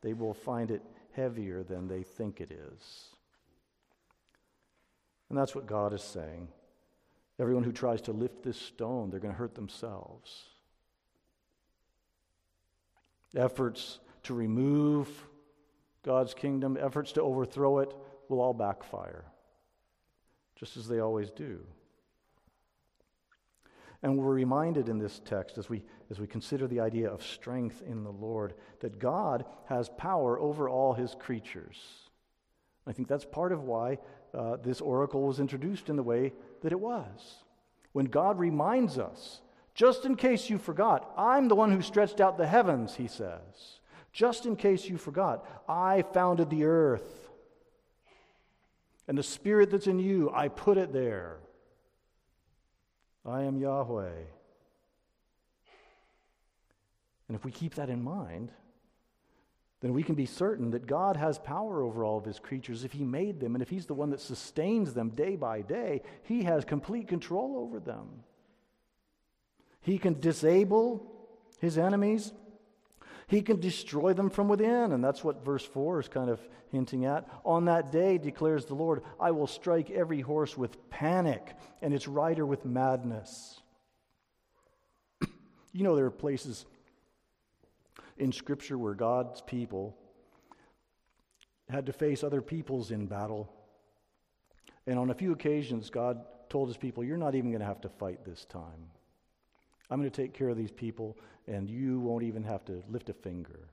they 0.02 0.12
will 0.12 0.34
find 0.34 0.70
it 0.70 0.82
heavier 1.12 1.62
than 1.62 1.88
they 1.88 2.02
think 2.02 2.40
it 2.40 2.52
is. 2.52 3.08
And 5.28 5.38
that's 5.38 5.54
what 5.54 5.66
God 5.66 5.92
is 5.92 6.02
saying. 6.02 6.48
Everyone 7.40 7.64
who 7.64 7.72
tries 7.72 8.02
to 8.02 8.12
lift 8.12 8.42
this 8.42 8.58
stone, 8.58 9.08
they're 9.08 9.18
going 9.18 9.32
to 9.32 9.38
hurt 9.38 9.54
themselves. 9.54 10.44
Efforts 13.34 13.98
to 14.24 14.34
remove 14.34 15.08
God's 16.02 16.34
kingdom, 16.34 16.76
efforts 16.78 17.12
to 17.12 17.22
overthrow 17.22 17.78
it, 17.78 17.94
will 18.28 18.42
all 18.42 18.52
backfire, 18.52 19.24
just 20.54 20.76
as 20.76 20.86
they 20.86 21.00
always 21.00 21.30
do. 21.30 21.60
And 24.02 24.18
we're 24.18 24.34
reminded 24.34 24.90
in 24.90 24.98
this 24.98 25.20
text, 25.24 25.56
as 25.56 25.70
we, 25.70 25.82
as 26.10 26.20
we 26.20 26.26
consider 26.26 26.66
the 26.66 26.80
idea 26.80 27.10
of 27.10 27.22
strength 27.22 27.82
in 27.86 28.04
the 28.04 28.12
Lord, 28.12 28.52
that 28.80 28.98
God 28.98 29.46
has 29.66 29.88
power 29.96 30.38
over 30.38 30.68
all 30.68 30.92
his 30.92 31.16
creatures. 31.18 31.78
I 32.86 32.92
think 32.92 33.08
that's 33.08 33.24
part 33.24 33.52
of 33.52 33.62
why 33.62 33.98
uh, 34.34 34.56
this 34.56 34.80
oracle 34.80 35.22
was 35.22 35.40
introduced 35.40 35.88
in 35.88 35.96
the 35.96 36.02
way 36.02 36.32
that 36.62 36.72
it 36.72 36.80
was. 36.80 37.36
When 37.92 38.06
God 38.06 38.38
reminds 38.38 38.98
us, 38.98 39.40
just 39.74 40.04
in 40.04 40.16
case 40.16 40.50
you 40.50 40.58
forgot, 40.58 41.12
I'm 41.16 41.48
the 41.48 41.54
one 41.54 41.72
who 41.72 41.82
stretched 41.82 42.20
out 42.20 42.38
the 42.38 42.46
heavens, 42.46 42.96
he 42.96 43.08
says. 43.08 43.80
Just 44.12 44.46
in 44.46 44.56
case 44.56 44.86
you 44.86 44.98
forgot, 44.98 45.46
I 45.68 46.02
founded 46.02 46.50
the 46.50 46.64
earth. 46.64 47.30
And 49.08 49.16
the 49.16 49.22
spirit 49.22 49.70
that's 49.70 49.86
in 49.86 49.98
you, 49.98 50.30
I 50.32 50.48
put 50.48 50.78
it 50.78 50.92
there. 50.92 51.38
I 53.24 53.42
am 53.42 53.56
Yahweh. 53.56 54.22
And 57.28 57.36
if 57.36 57.44
we 57.44 57.52
keep 57.52 57.74
that 57.76 57.90
in 57.90 58.02
mind, 58.02 58.50
then 59.80 59.94
we 59.94 60.02
can 60.02 60.14
be 60.14 60.26
certain 60.26 60.72
that 60.72 60.86
God 60.86 61.16
has 61.16 61.38
power 61.38 61.82
over 61.82 62.04
all 62.04 62.18
of 62.18 62.24
his 62.24 62.38
creatures 62.38 62.84
if 62.84 62.92
he 62.92 63.04
made 63.04 63.40
them. 63.40 63.54
And 63.54 63.62
if 63.62 63.70
he's 63.70 63.86
the 63.86 63.94
one 63.94 64.10
that 64.10 64.20
sustains 64.20 64.92
them 64.92 65.10
day 65.10 65.36
by 65.36 65.62
day, 65.62 66.02
he 66.22 66.42
has 66.42 66.64
complete 66.66 67.08
control 67.08 67.56
over 67.56 67.80
them. 67.80 68.24
He 69.80 69.98
can 69.98 70.20
disable 70.20 71.10
his 71.60 71.78
enemies, 71.78 72.32
he 73.26 73.42
can 73.42 73.60
destroy 73.60 74.12
them 74.12 74.28
from 74.28 74.48
within. 74.48 74.92
And 74.92 75.02
that's 75.02 75.24
what 75.24 75.44
verse 75.44 75.64
4 75.64 76.00
is 76.00 76.08
kind 76.08 76.28
of 76.28 76.40
hinting 76.70 77.06
at. 77.06 77.26
On 77.44 77.64
that 77.66 77.90
day, 77.90 78.18
declares 78.18 78.66
the 78.66 78.74
Lord, 78.74 79.02
I 79.18 79.30
will 79.30 79.46
strike 79.46 79.90
every 79.90 80.20
horse 80.20 80.58
with 80.58 80.90
panic 80.90 81.54
and 81.80 81.94
its 81.94 82.08
rider 82.08 82.44
with 82.44 82.64
madness. 82.64 83.60
you 85.72 85.84
know, 85.84 85.96
there 85.96 86.06
are 86.06 86.10
places 86.10 86.66
in 88.20 88.32
Scripture 88.32 88.78
where 88.78 88.94
God's 88.94 89.40
people 89.40 89.96
had 91.68 91.86
to 91.86 91.92
face 91.92 92.22
other 92.22 92.42
peoples 92.42 92.90
in 92.90 93.06
battle. 93.06 93.50
And 94.86 94.98
on 94.98 95.10
a 95.10 95.14
few 95.14 95.32
occasions, 95.32 95.88
God 95.90 96.20
told 96.48 96.68
his 96.68 96.76
people, 96.76 97.02
You're 97.02 97.16
not 97.16 97.34
even 97.34 97.50
going 97.50 97.60
to 97.60 97.66
have 97.66 97.80
to 97.82 97.88
fight 97.88 98.24
this 98.24 98.44
time. 98.44 98.90
I'm 99.90 99.98
going 99.98 100.10
to 100.10 100.22
take 100.22 100.34
care 100.34 100.48
of 100.48 100.56
these 100.56 100.70
people, 100.70 101.16
and 101.48 101.68
you 101.68 101.98
won't 102.00 102.22
even 102.22 102.44
have 102.44 102.64
to 102.66 102.82
lift 102.88 103.08
a 103.08 103.12
finger. 103.12 103.68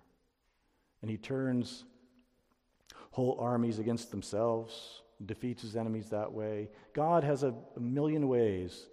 And 1.01 1.12
he 1.12 1.18
turns 1.18 1.84
whole 3.12 3.38
armies 3.39 3.80
against 3.80 4.12
themselves, 4.12 5.01
defeats 5.25 5.62
his 5.62 5.75
enemies 5.75 6.10
that 6.10 6.32
way. 6.32 6.70
God 6.94 7.24
has 7.24 7.44
a, 7.44 7.54
million 7.80 8.27
ways 8.27 8.88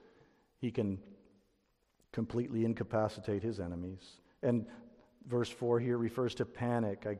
he 0.60 0.70
can 0.70 0.98
completely 2.12 2.64
incapacitate 2.64 3.42
his 3.42 3.60
enemies. 3.60 4.20
And 4.42 4.66
verse 5.26 5.48
4 5.48 5.80
here 5.80 5.98
refers 5.98 6.34
to 6.36 6.44
panic. 6.44 7.06
I 7.06 7.18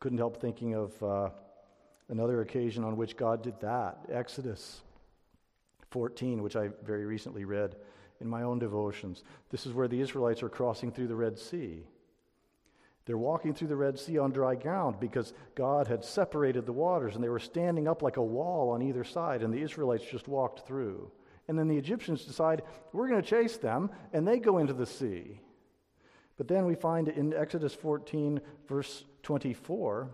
couldn't 0.00 0.18
help 0.18 0.40
thinking 0.40 0.74
of 0.74 1.02
uh, 1.02 1.30
another 2.08 2.40
occasion 2.40 2.84
on 2.84 2.96
which 2.96 3.16
God 3.16 3.42
did 3.42 3.60
that 3.60 3.98
Exodus 4.10 4.80
14, 5.90 6.42
which 6.42 6.56
I 6.56 6.68
very 6.84 7.04
recently 7.04 7.44
read 7.44 7.76
in 8.20 8.28
my 8.28 8.42
own 8.42 8.58
devotions. 8.58 9.22
This 9.50 9.66
is 9.66 9.72
where 9.72 9.88
the 9.88 10.00
Israelites 10.00 10.42
are 10.42 10.48
crossing 10.48 10.92
through 10.92 11.06
the 11.08 11.16
Red 11.16 11.38
Sea. 11.38 11.84
They're 13.06 13.16
walking 13.16 13.54
through 13.54 13.68
the 13.68 13.76
Red 13.76 13.98
Sea 13.98 14.18
on 14.18 14.32
dry 14.32 14.54
ground 14.54 15.00
because 15.00 15.32
God 15.54 15.86
had 15.86 16.04
separated 16.04 16.66
the 16.66 16.72
waters 16.72 17.14
and 17.14 17.24
they 17.24 17.30
were 17.30 17.38
standing 17.38 17.88
up 17.88 18.02
like 18.02 18.18
a 18.18 18.22
wall 18.22 18.70
on 18.70 18.82
either 18.82 19.04
side, 19.04 19.42
and 19.42 19.52
the 19.52 19.62
Israelites 19.62 20.04
just 20.04 20.28
walked 20.28 20.66
through. 20.66 21.10
And 21.48 21.58
then 21.58 21.68
the 21.68 21.78
Egyptians 21.78 22.26
decide, 22.26 22.62
we're 22.92 23.08
going 23.08 23.22
to 23.22 23.26
chase 23.26 23.56
them, 23.56 23.90
and 24.12 24.28
they 24.28 24.38
go 24.38 24.58
into 24.58 24.74
the 24.74 24.84
sea. 24.84 25.40
But 26.38 26.46
then 26.46 26.64
we 26.64 26.76
find 26.76 27.08
in 27.08 27.34
Exodus 27.34 27.74
14, 27.74 28.40
verse 28.68 29.04
24, 29.24 30.08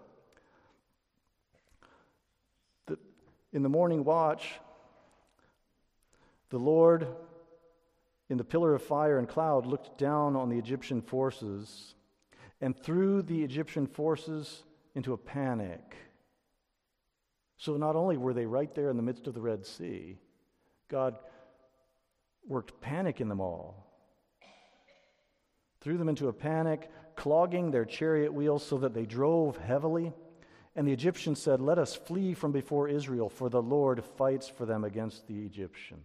that 2.86 2.98
in 3.52 3.62
the 3.62 3.68
morning 3.68 4.04
watch, 4.04 4.54
the 6.48 6.58
Lord, 6.58 7.06
in 8.30 8.38
the 8.38 8.44
pillar 8.44 8.74
of 8.74 8.82
fire 8.82 9.18
and 9.18 9.28
cloud, 9.28 9.66
looked 9.66 9.98
down 9.98 10.34
on 10.34 10.48
the 10.48 10.58
Egyptian 10.58 11.02
forces 11.02 11.94
and 12.62 12.74
threw 12.74 13.20
the 13.20 13.44
Egyptian 13.44 13.86
forces 13.86 14.62
into 14.94 15.12
a 15.12 15.18
panic. 15.18 15.94
So 17.58 17.76
not 17.76 17.96
only 17.96 18.16
were 18.16 18.32
they 18.32 18.46
right 18.46 18.74
there 18.74 18.88
in 18.88 18.96
the 18.96 19.02
midst 19.02 19.26
of 19.26 19.34
the 19.34 19.42
Red 19.42 19.66
Sea, 19.66 20.16
God 20.88 21.18
worked 22.46 22.80
panic 22.80 23.20
in 23.20 23.28
them 23.28 23.40
all 23.40 23.83
threw 25.84 25.98
them 25.98 26.08
into 26.08 26.28
a 26.28 26.32
panic, 26.32 26.90
clogging 27.14 27.70
their 27.70 27.84
chariot 27.84 28.32
wheels 28.32 28.66
so 28.66 28.78
that 28.78 28.94
they 28.94 29.04
drove 29.04 29.58
heavily. 29.58 30.14
And 30.74 30.88
the 30.88 30.92
Egyptians 30.92 31.40
said, 31.40 31.60
Let 31.60 31.78
us 31.78 31.94
flee 31.94 32.32
from 32.32 32.52
before 32.52 32.88
Israel, 32.88 33.28
for 33.28 33.50
the 33.50 33.60
Lord 33.60 34.02
fights 34.02 34.48
for 34.48 34.64
them 34.64 34.82
against 34.82 35.28
the 35.28 35.44
Egyptians. 35.44 36.00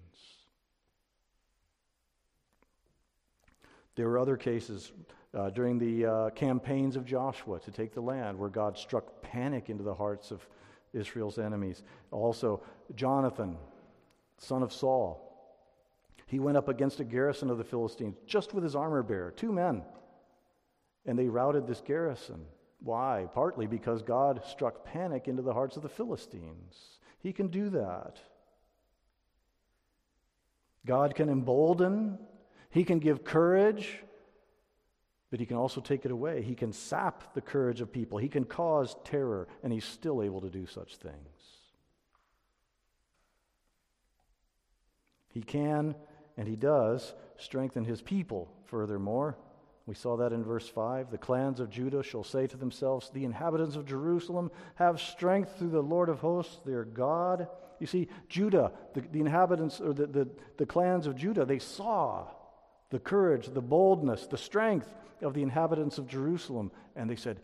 There 3.96 4.10
were 4.10 4.20
other 4.20 4.36
cases 4.36 4.92
uh, 5.34 5.50
during 5.52 5.80
the 5.80 6.06
uh, 6.06 6.30
campaigns 6.32 6.98
of 6.98 7.06
Joshua 7.06 7.60
to 7.62 7.72
take 7.72 7.94
the 7.94 8.02
land 8.02 8.38
where 8.38 8.50
God 8.50 8.78
struck 8.78 9.22
panic 9.22 9.70
into 9.70 9.84
the 9.84 9.96
hearts 9.96 10.32
of 10.32 10.46
Israel's 10.92 11.40
enemies. 11.40 11.84
Also, 12.12 12.62
Jonathan, 12.96 13.58
son 14.40 14.62
of 14.62 14.74
Saul, 14.74 15.29
he 16.30 16.40
went 16.40 16.58
up 16.58 16.70
against 16.70 17.00
a 17.00 17.04
garrison 17.04 17.50
of 17.50 17.58
the 17.58 17.64
Philistines 17.64 18.16
just 18.28 18.54
with 18.54 18.64
his 18.64 18.76
armor 18.76 19.02
bearer, 19.02 19.32
two 19.32 19.52
men. 19.52 19.82
And 21.08 21.18
they 21.18 21.28
routed 21.28 21.66
this 21.66 21.82
garrison. 21.82 22.46
Why? 22.82 23.28
Partly 23.34 23.66
because 23.66 24.04
God 24.04 24.44
struck 24.46 24.86
panic 24.86 25.28
into 25.28 25.42
the 25.42 25.54
hearts 25.54 25.76
of 25.76 25.82
the 25.82 25.90
Philistines. 25.90 27.00
He 27.20 27.34
can 27.34 27.48
do 27.48 27.72
that. 27.72 28.20
God 30.86 31.16
can 31.16 31.30
embolden, 31.30 32.20
He 32.70 32.84
can 32.84 33.00
give 33.00 33.24
courage, 33.24 34.04
but 35.32 35.40
He 35.40 35.48
can 35.48 35.58
also 35.58 35.82
take 35.82 36.06
it 36.06 36.12
away. 36.12 36.44
He 36.44 36.54
can 36.54 36.74
sap 36.74 37.34
the 37.34 37.42
courage 37.42 37.82
of 37.82 37.92
people, 37.92 38.20
He 38.20 38.30
can 38.30 38.44
cause 38.44 38.96
terror, 39.04 39.48
and 39.64 39.74
He's 39.74 39.84
still 39.84 40.22
able 40.22 40.42
to 40.42 40.50
do 40.50 40.68
such 40.68 40.96
things. 40.98 41.16
He 45.30 45.42
can, 45.42 45.96
and 46.40 46.48
He 46.48 46.56
does, 46.56 47.14
strengthen 47.38 47.84
His 47.84 48.02
people 48.02 48.50
furthermore. 48.64 49.38
We 49.86 49.94
saw 49.94 50.16
that 50.18 50.32
in 50.32 50.42
verse 50.42 50.70
5. 50.70 51.12
The 51.12 51.18
clans 51.18 51.60
of 51.60 51.70
Judah 51.70 52.02
shall 52.02 52.24
say 52.24 52.48
to 52.48 52.56
themselves, 52.56 53.10
The 53.10 53.26
inhabitants 53.26 53.76
of 53.76 53.86
Jerusalem 53.86 54.50
have 54.76 55.02
strength 55.02 55.58
through 55.60 55.72
the 55.72 55.84
Lord 55.84 56.08
of 56.08 56.20
hosts, 56.20 56.60
their 56.66 56.86
God. 56.86 57.50
You 57.80 57.88
see, 57.88 58.08
Judah, 58.30 58.72
the, 58.94 59.02
the 59.02 59.20
inhabitants, 59.20 59.82
or 59.82 59.94
the, 59.94 60.08
the, 60.08 60.30
the 60.56 60.66
clans 60.66 61.08
of 61.08 61.18
Judah, 61.18 61.44
they 61.44 61.60
saw 61.60 62.28
the 62.90 63.00
courage, 63.00 63.48
the 63.48 63.62
boldness, 63.62 64.28
the 64.28 64.38
strength 64.38 64.88
of 65.22 65.34
the 65.34 65.44
inhabitants 65.44 65.98
of 65.98 66.08
Jerusalem, 66.08 66.72
and 66.96 67.10
they 67.10 67.18
said, 67.18 67.42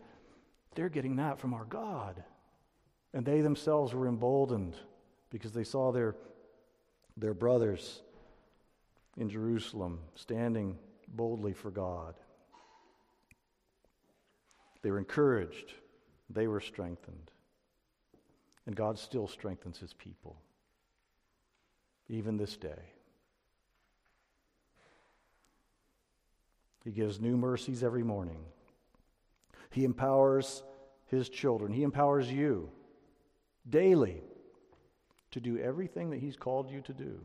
They're 0.74 0.88
getting 0.88 1.16
that 1.16 1.38
from 1.38 1.52
our 1.52 1.66
God. 1.66 2.24
And 3.12 3.26
they 3.26 3.42
themselves 3.42 3.92
were 3.92 4.08
emboldened 4.08 4.74
because 5.28 5.52
they 5.52 5.64
saw 5.64 5.92
their, 5.92 6.16
their 7.18 7.34
brothers 7.34 8.00
in 9.16 9.30
Jerusalem 9.30 10.00
standing 10.14 10.78
boldly 11.08 11.52
for 11.52 11.70
God. 11.70 12.14
They 14.82 14.90
were 14.90 14.98
encouraged, 14.98 15.72
they 16.30 16.46
were 16.46 16.60
strengthened. 16.60 17.30
And 18.66 18.74
God 18.74 18.98
still 18.98 19.28
strengthens 19.28 19.78
his 19.78 19.92
people, 19.92 20.36
even 22.08 22.36
this 22.36 22.56
day. 22.56 22.82
He 26.84 26.90
gives 26.90 27.20
new 27.20 27.36
mercies 27.36 27.82
every 27.82 28.02
morning. 28.02 28.44
He 29.70 29.84
empowers 29.84 30.62
his 31.06 31.28
children. 31.28 31.72
He 31.72 31.82
empowers 31.82 32.30
you 32.30 32.70
daily 33.68 34.22
to 35.32 35.40
do 35.40 35.58
everything 35.58 36.10
that 36.10 36.20
he's 36.20 36.36
called 36.36 36.70
you 36.70 36.80
to 36.82 36.92
do. 36.92 37.20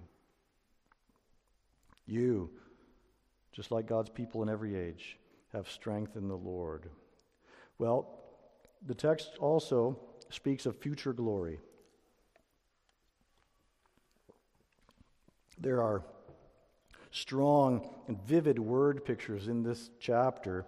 You, 2.12 2.50
just 3.54 3.72
like 3.72 3.88
God's 3.88 4.10
people 4.10 4.44
in 4.44 4.50
every 4.50 4.76
age, 4.76 5.18
have 5.54 5.70
strength 5.70 6.18
in 6.18 6.28
the 6.28 6.36
Lord. 6.36 6.90
Well, 7.78 8.20
the 8.86 8.94
text 8.94 9.32
also 9.40 9.98
speaks 10.30 10.66
of 10.66 10.78
future 10.78 11.14
glory. 11.14 11.60
There 15.58 15.82
are 15.82 16.04
strong 17.12 17.90
and 18.10 18.22
vivid 18.24 18.60
word 18.60 19.06
pictures 19.06 19.48
in 19.48 19.64
this 19.64 19.90
chapter, 19.98 20.66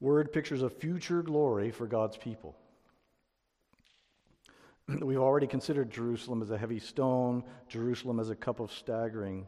word 0.00 0.32
pictures 0.32 0.62
of 0.62 0.72
future 0.78 1.22
glory 1.22 1.72
for 1.72 1.86
God's 1.86 2.16
people. 2.16 2.56
We've 5.02 5.18
already 5.18 5.46
considered 5.46 5.90
Jerusalem 5.90 6.40
as 6.40 6.50
a 6.50 6.56
heavy 6.56 6.78
stone, 6.78 7.44
Jerusalem 7.68 8.18
as 8.18 8.30
a 8.30 8.34
cup 8.34 8.60
of 8.60 8.72
staggering. 8.72 9.46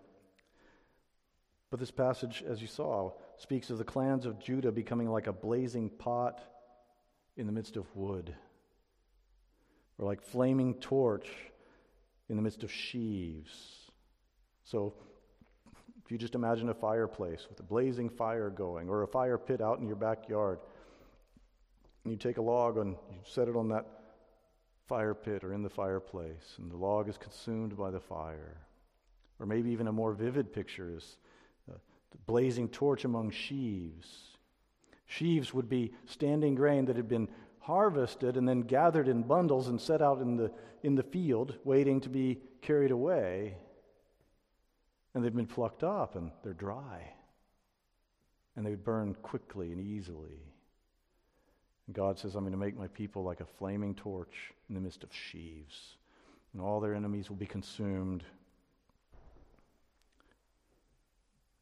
But 1.70 1.78
this 1.78 1.90
passage, 1.90 2.42
as 2.46 2.60
you 2.60 2.66
saw, 2.66 3.12
speaks 3.36 3.70
of 3.70 3.78
the 3.78 3.84
clans 3.84 4.26
of 4.26 4.40
Judah 4.40 4.72
becoming 4.72 5.08
like 5.08 5.28
a 5.28 5.32
blazing 5.32 5.88
pot 5.88 6.42
in 7.36 7.46
the 7.46 7.52
midst 7.52 7.76
of 7.76 7.86
wood, 7.94 8.34
or 9.96 10.06
like 10.06 10.20
flaming 10.20 10.74
torch 10.74 11.28
in 12.28 12.36
the 12.36 12.42
midst 12.42 12.64
of 12.64 12.72
sheaves. 12.72 13.90
So, 14.64 14.94
if 16.04 16.10
you 16.10 16.18
just 16.18 16.34
imagine 16.34 16.68
a 16.68 16.74
fireplace 16.74 17.46
with 17.48 17.60
a 17.60 17.64
blazing 17.64 18.10
fire 18.10 18.50
going, 18.50 18.88
or 18.88 19.02
a 19.02 19.08
fire 19.08 19.38
pit 19.38 19.60
out 19.60 19.78
in 19.78 19.86
your 19.86 19.96
backyard, 19.96 20.58
and 22.02 22.12
you 22.12 22.18
take 22.18 22.38
a 22.38 22.42
log 22.42 22.78
and 22.78 22.96
you 23.12 23.18
set 23.24 23.46
it 23.46 23.56
on 23.56 23.68
that 23.68 23.86
fire 24.88 25.14
pit 25.14 25.44
or 25.44 25.54
in 25.54 25.62
the 25.62 25.70
fireplace, 25.70 26.56
and 26.58 26.68
the 26.68 26.76
log 26.76 27.08
is 27.08 27.16
consumed 27.16 27.76
by 27.76 27.92
the 27.92 28.00
fire. 28.00 28.56
Or 29.38 29.46
maybe 29.46 29.70
even 29.70 29.86
a 29.86 29.92
more 29.92 30.12
vivid 30.12 30.52
picture 30.52 30.92
is 30.96 31.16
the 32.10 32.18
blazing 32.18 32.68
torch 32.68 33.04
among 33.04 33.30
sheaves. 33.30 34.36
Sheaves 35.06 35.52
would 35.52 35.68
be 35.68 35.92
standing 36.06 36.54
grain 36.54 36.84
that 36.86 36.96
had 36.96 37.08
been 37.08 37.28
harvested 37.60 38.36
and 38.36 38.48
then 38.48 38.62
gathered 38.62 39.08
in 39.08 39.22
bundles 39.22 39.68
and 39.68 39.80
set 39.80 40.00
out 40.02 40.20
in 40.20 40.36
the, 40.36 40.52
in 40.82 40.94
the 40.94 41.02
field, 41.02 41.54
waiting 41.64 42.00
to 42.00 42.08
be 42.08 42.40
carried 42.62 42.90
away. 42.90 43.56
And 45.14 45.24
they've 45.24 45.34
been 45.34 45.46
plucked 45.46 45.82
up 45.82 46.16
and 46.16 46.30
they're 46.42 46.52
dry. 46.52 47.12
And 48.56 48.64
they 48.64 48.70
would 48.70 48.84
burn 48.84 49.14
quickly 49.22 49.72
and 49.72 49.80
easily. 49.80 50.38
And 51.86 51.96
God 51.96 52.18
says, 52.18 52.34
I'm 52.34 52.42
going 52.42 52.52
to 52.52 52.58
make 52.58 52.78
my 52.78 52.88
people 52.88 53.24
like 53.24 53.40
a 53.40 53.46
flaming 53.58 53.94
torch 53.94 54.52
in 54.68 54.74
the 54.74 54.80
midst 54.80 55.02
of 55.02 55.12
sheaves. 55.12 55.96
And 56.52 56.62
all 56.62 56.80
their 56.80 56.94
enemies 56.94 57.28
will 57.28 57.36
be 57.36 57.46
consumed 57.46 58.24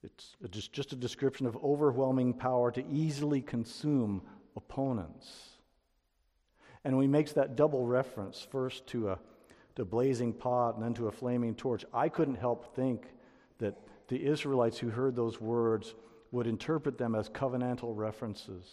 It's 0.04 0.36
just, 0.70 0.92
a 0.92 0.96
description 0.96 1.46
of 1.46 1.56
overwhelming 1.56 2.34
power 2.34 2.70
to 2.70 2.86
easily 2.88 3.40
consume 3.40 4.22
opponents. 4.56 5.26
And 6.84 6.96
when 6.96 7.02
he 7.02 7.08
makes 7.08 7.32
that 7.32 7.56
double 7.56 7.84
reference, 7.84 8.46
first 8.50 8.86
to 8.88 9.10
a, 9.10 9.18
to 9.74 9.84
blazing 9.84 10.32
pot 10.32 10.76
and 10.76 10.84
then 10.84 10.94
to 10.94 11.08
a 11.08 11.12
flaming 11.12 11.54
torch, 11.54 11.84
I 11.92 12.08
couldn't 12.08 12.36
help 12.36 12.76
think 12.76 13.06
that 13.58 13.76
the 14.06 14.24
Israelites 14.24 14.78
who 14.78 14.88
heard 14.88 15.16
those 15.16 15.40
words 15.40 15.94
would 16.30 16.46
interpret 16.46 16.96
them 16.96 17.14
as 17.14 17.28
covenantal 17.28 17.96
references. 17.96 18.64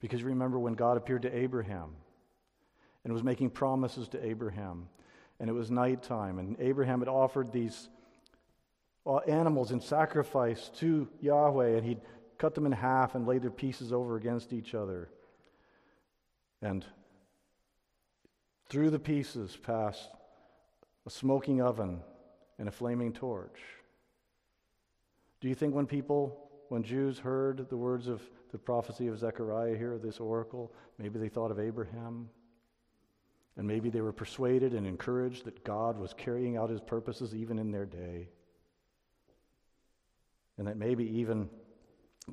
Because 0.00 0.22
remember 0.22 0.58
when 0.58 0.74
God 0.74 0.96
appeared 0.96 1.22
to 1.22 1.36
Abraham 1.36 1.96
and 3.02 3.12
was 3.12 3.22
making 3.22 3.50
promises 3.50 4.06
to 4.08 4.24
Abraham, 4.24 4.88
and 5.40 5.50
it 5.50 5.52
was 5.52 5.70
nighttime, 5.70 6.38
and 6.38 6.56
Abraham 6.60 7.00
had 7.00 7.08
offered 7.08 7.52
these 7.52 7.88
Uh, 9.06 9.18
animals 9.18 9.70
in 9.70 9.80
sacrifice 9.80 10.70
to 10.76 11.06
Yahweh, 11.20 11.76
and 11.76 11.84
he'd 11.84 12.00
cut 12.38 12.54
them 12.54 12.64
in 12.64 12.72
half 12.72 13.14
and 13.14 13.26
lay 13.26 13.38
their 13.38 13.50
pieces 13.50 13.92
over 13.92 14.16
against 14.16 14.52
each 14.52 14.74
other. 14.74 15.10
And 16.62 16.84
through 18.68 18.90
the 18.90 18.98
pieces 18.98 19.58
passed 19.62 20.08
a 21.06 21.10
smoking 21.10 21.60
oven 21.60 22.00
and 22.58 22.66
a 22.66 22.72
flaming 22.72 23.12
torch. 23.12 23.60
Do 25.40 25.48
you 25.48 25.54
think 25.54 25.74
when 25.74 25.86
people, 25.86 26.48
when 26.70 26.82
Jews 26.82 27.18
heard 27.18 27.68
the 27.68 27.76
words 27.76 28.08
of 28.08 28.22
the 28.52 28.58
prophecy 28.58 29.08
of 29.08 29.18
Zechariah 29.18 29.76
here, 29.76 29.98
this 29.98 30.18
oracle, 30.18 30.72
maybe 30.98 31.18
they 31.18 31.28
thought 31.28 31.50
of 31.50 31.60
Abraham? 31.60 32.30
And 33.56 33.66
maybe 33.68 33.90
they 33.90 34.00
were 34.00 34.12
persuaded 34.12 34.72
and 34.72 34.86
encouraged 34.86 35.44
that 35.44 35.62
God 35.62 35.98
was 35.98 36.14
carrying 36.14 36.56
out 36.56 36.70
his 36.70 36.80
purposes 36.80 37.34
even 37.34 37.58
in 37.58 37.70
their 37.70 37.86
day 37.86 38.28
and 40.58 40.66
that 40.66 40.76
maybe 40.76 41.04
even 41.18 41.48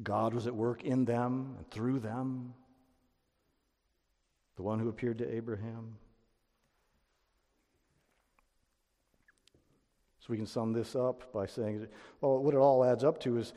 God 0.04 0.34
was 0.34 0.48
at 0.48 0.56
work 0.56 0.84
in 0.84 1.06
them 1.06 1.56
and 1.58 1.70
through 1.70 2.00
them, 2.00 2.54
the 4.56 4.64
one 4.64 4.80
who 4.80 4.90
appeared 4.90 5.18
to 5.20 5.36
Abraham. 5.36 5.98
So 10.20 10.28
we 10.30 10.38
can 10.38 10.46
sum 10.46 10.72
this 10.72 10.96
up 10.96 11.34
by 11.34 11.48
saying, 11.48 11.88
well, 12.22 12.38
what 12.40 12.54
it 12.54 12.58
all 12.58 12.86
adds 12.86 13.04
up 13.04 13.20
to 13.22 13.38
is 13.38 13.54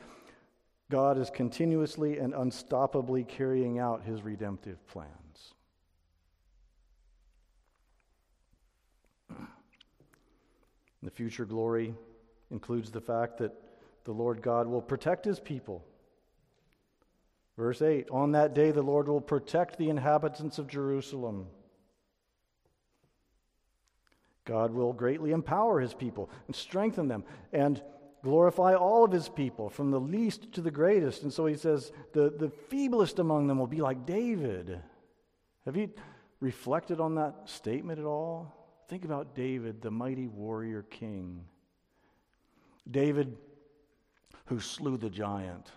God 0.89 1.17
is 1.17 1.29
continuously 1.29 2.17
and 2.17 2.33
unstoppably 2.33 3.27
carrying 3.27 3.79
out 3.79 4.03
his 4.03 4.23
redemptive 4.23 4.85
plans. 4.87 5.53
The 11.03 11.11
future 11.11 11.45
glory 11.45 11.93
includes 12.49 12.89
the 12.89 13.01
fact 13.01 13.37
that 13.37 13.53
the 14.05 14.13
Lord 14.13 14.41
God 14.41 14.67
will 14.67 14.81
protect 14.81 15.25
his 15.25 15.39
people. 15.39 15.83
Verse 17.57 17.81
8 17.81 18.09
On 18.11 18.31
that 18.31 18.53
day, 18.53 18.71
the 18.71 18.81
Lord 18.81 19.07
will 19.07 19.21
protect 19.21 19.77
the 19.77 19.89
inhabitants 19.89 20.57
of 20.57 20.67
Jerusalem. 20.67 21.47
God 24.45 24.71
will 24.71 24.93
greatly 24.93 25.31
empower 25.31 25.79
his 25.79 25.93
people 25.93 26.29
and 26.45 26.55
strengthen 26.55 27.07
them 27.07 27.23
and 27.51 27.81
glorify 28.23 28.75
all 28.75 29.03
of 29.03 29.11
his 29.11 29.27
people, 29.27 29.69
from 29.69 29.91
the 29.91 29.99
least 29.99 30.51
to 30.53 30.61
the 30.61 30.71
greatest. 30.71 31.23
And 31.23 31.33
so 31.33 31.47
he 31.47 31.55
says, 31.55 31.91
the, 32.13 32.29
the 32.29 32.51
feeblest 32.69 33.19
among 33.19 33.47
them 33.47 33.57
will 33.57 33.67
be 33.67 33.81
like 33.81 34.05
David. 34.05 34.79
Have 35.65 35.75
you 35.75 35.89
reflected 36.39 36.99
on 36.99 37.15
that 37.15 37.33
statement 37.45 37.99
at 37.99 38.05
all? 38.05 38.51
Think 38.87 39.03
about 39.03 39.35
David, 39.35 39.81
the 39.81 39.91
mighty 39.91 40.27
warrior 40.27 40.83
king. 40.83 41.45
David 42.89 43.35
who 44.45 44.59
slew 44.59 44.97
the 44.97 45.09
giant. 45.09 45.71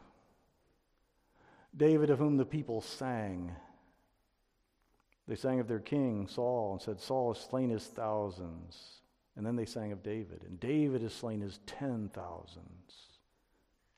David, 1.77 2.11
of 2.11 2.18
whom 2.18 2.37
the 2.37 2.44
people 2.44 2.81
sang. 2.81 3.55
They 5.27 5.37
sang 5.37 5.61
of 5.61 5.68
their 5.68 5.79
king, 5.79 6.27
Saul, 6.27 6.73
and 6.73 6.83
said, 6.83 7.01
Saul 7.01 7.35
has 7.35 7.42
slain 7.42 7.71
his 7.71 7.85
thousands, 7.85 9.01
And 9.38 9.47
then 9.47 9.55
they 9.55 9.64
sang 9.64 9.92
of 9.92 10.03
David. 10.03 10.42
And 10.44 10.59
David 10.59 11.01
has 11.03 11.14
slain 11.14 11.40
his 11.40 11.61
ten 11.64 12.11
thousands. 12.12 12.92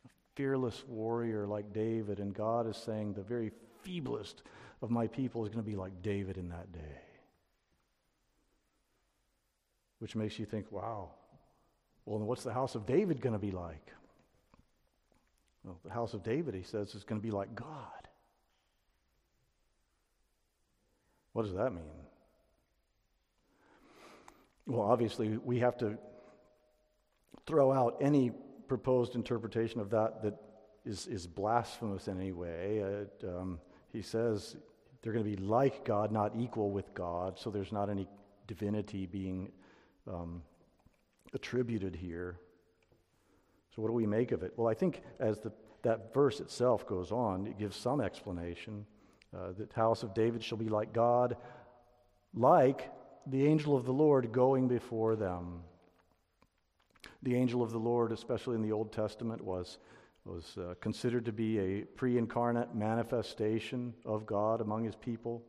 A 0.05 0.09
fearless 0.35 0.85
warrior 0.87 1.47
like 1.47 1.73
David. 1.73 2.21
And 2.21 2.35
God 2.35 2.69
is 2.69 2.77
saying, 2.77 3.15
the 3.15 3.23
very 3.23 3.51
feeblest 3.83 4.43
of 4.83 4.91
my 4.91 5.07
people 5.07 5.43
is 5.43 5.49
going 5.49 5.65
to 5.65 5.71
be 5.71 5.77
like 5.77 6.03
David 6.03 6.37
in 6.37 6.51
that 6.51 6.71
day. 6.73 7.01
Which 9.99 10.15
makes 10.15 10.39
you 10.39 10.45
think, 10.45 10.71
wow, 10.71 11.09
well, 12.05 12.19
then 12.19 12.29
what's 12.29 12.45
the 12.45 12.53
house 12.53 12.75
of 12.75 12.85
David 12.85 13.23
going 13.23 13.33
to 13.33 13.39
be 13.39 13.51
like? 13.51 13.93
Well, 15.65 15.79
the 15.85 15.91
house 15.91 16.15
of 16.15 16.23
David, 16.23 16.55
he 16.55 16.63
says, 16.63 16.95
is 16.95 17.05
going 17.05 17.21
to 17.21 17.27
be 17.27 17.31
like 17.31 17.55
God. 17.55 18.09
What 21.33 21.45
does 21.45 21.55
that 21.55 21.73
mean? 21.73 21.85
Well, 24.67 24.83
obviously, 24.83 25.37
we 25.39 25.59
have 25.59 25.77
to 25.79 25.99
throw 27.47 27.73
out 27.73 27.97
any 28.01 28.33
proposed 28.69 29.15
interpretation 29.15 29.81
of 29.81 29.91
that 29.91 30.23
that 30.23 30.35
is, 30.85 31.07
is 31.07 31.27
blasphemous 31.27 32.09
in 32.09 32.21
any 32.21 32.33
way. 32.33 32.79
It, 32.79 33.25
um, 33.27 33.61
he 33.93 34.03
says 34.03 34.57
they're 35.03 35.13
going 35.13 35.25
to 35.25 35.37
be 35.37 35.43
like 35.43 35.85
God, 35.85 36.13
not 36.13 36.33
equal 36.37 36.71
with 36.71 36.93
God, 36.95 37.39
so 37.39 37.51
there's 37.51 37.73
not 37.73 37.91
any 37.91 38.07
divinity 38.47 39.07
being 39.07 39.51
um, 40.07 40.43
attributed 41.35 41.95
here. 41.95 42.39
So, 43.75 43.83
what 43.83 43.89
do 43.89 43.95
we 43.95 44.07
make 44.07 44.33
of 44.33 44.43
it? 44.43 44.53
Well, 44.57 44.69
I 44.69 44.75
think 44.75 45.03
as 45.19 45.39
the, 45.39 45.53
that 45.83 46.13
verse 46.13 46.41
itself 46.41 46.87
goes 46.87 47.13
on, 47.13 47.47
it 47.47 47.59
gives 47.59 47.77
some 47.77 48.01
explanation. 48.01 48.85
Uh, 49.35 49.53
the 49.57 49.69
house 49.75 50.03
of 50.03 50.13
David 50.13 50.43
shall 50.43 50.59
be 50.59 50.69
like 50.69 50.93
God, 50.93 51.37
like 52.35 52.91
the 53.27 53.47
angel 53.47 53.77
of 53.77 53.85
the 53.85 53.93
Lord 53.93 54.33
going 54.33 54.67
before 54.67 55.15
them. 55.15 55.63
The 57.23 57.37
angel 57.37 57.63
of 57.63 57.71
the 57.71 57.79
Lord, 57.79 58.13
especially 58.13 58.57
in 58.57 58.63
the 58.63 58.73
Old 58.73 58.93
Testament, 58.93 59.43
was, 59.43 59.79
was 60.25 60.57
uh, 60.59 60.75
considered 60.81 61.25
to 61.27 61.33
be 61.33 61.59
a 61.59 61.83
pre 61.83 62.19
incarnate 62.19 62.75
manifestation 62.75 63.95
of 64.05 64.27
God 64.27 64.61
among 64.61 64.85
his 64.85 64.97
people, 64.97 65.45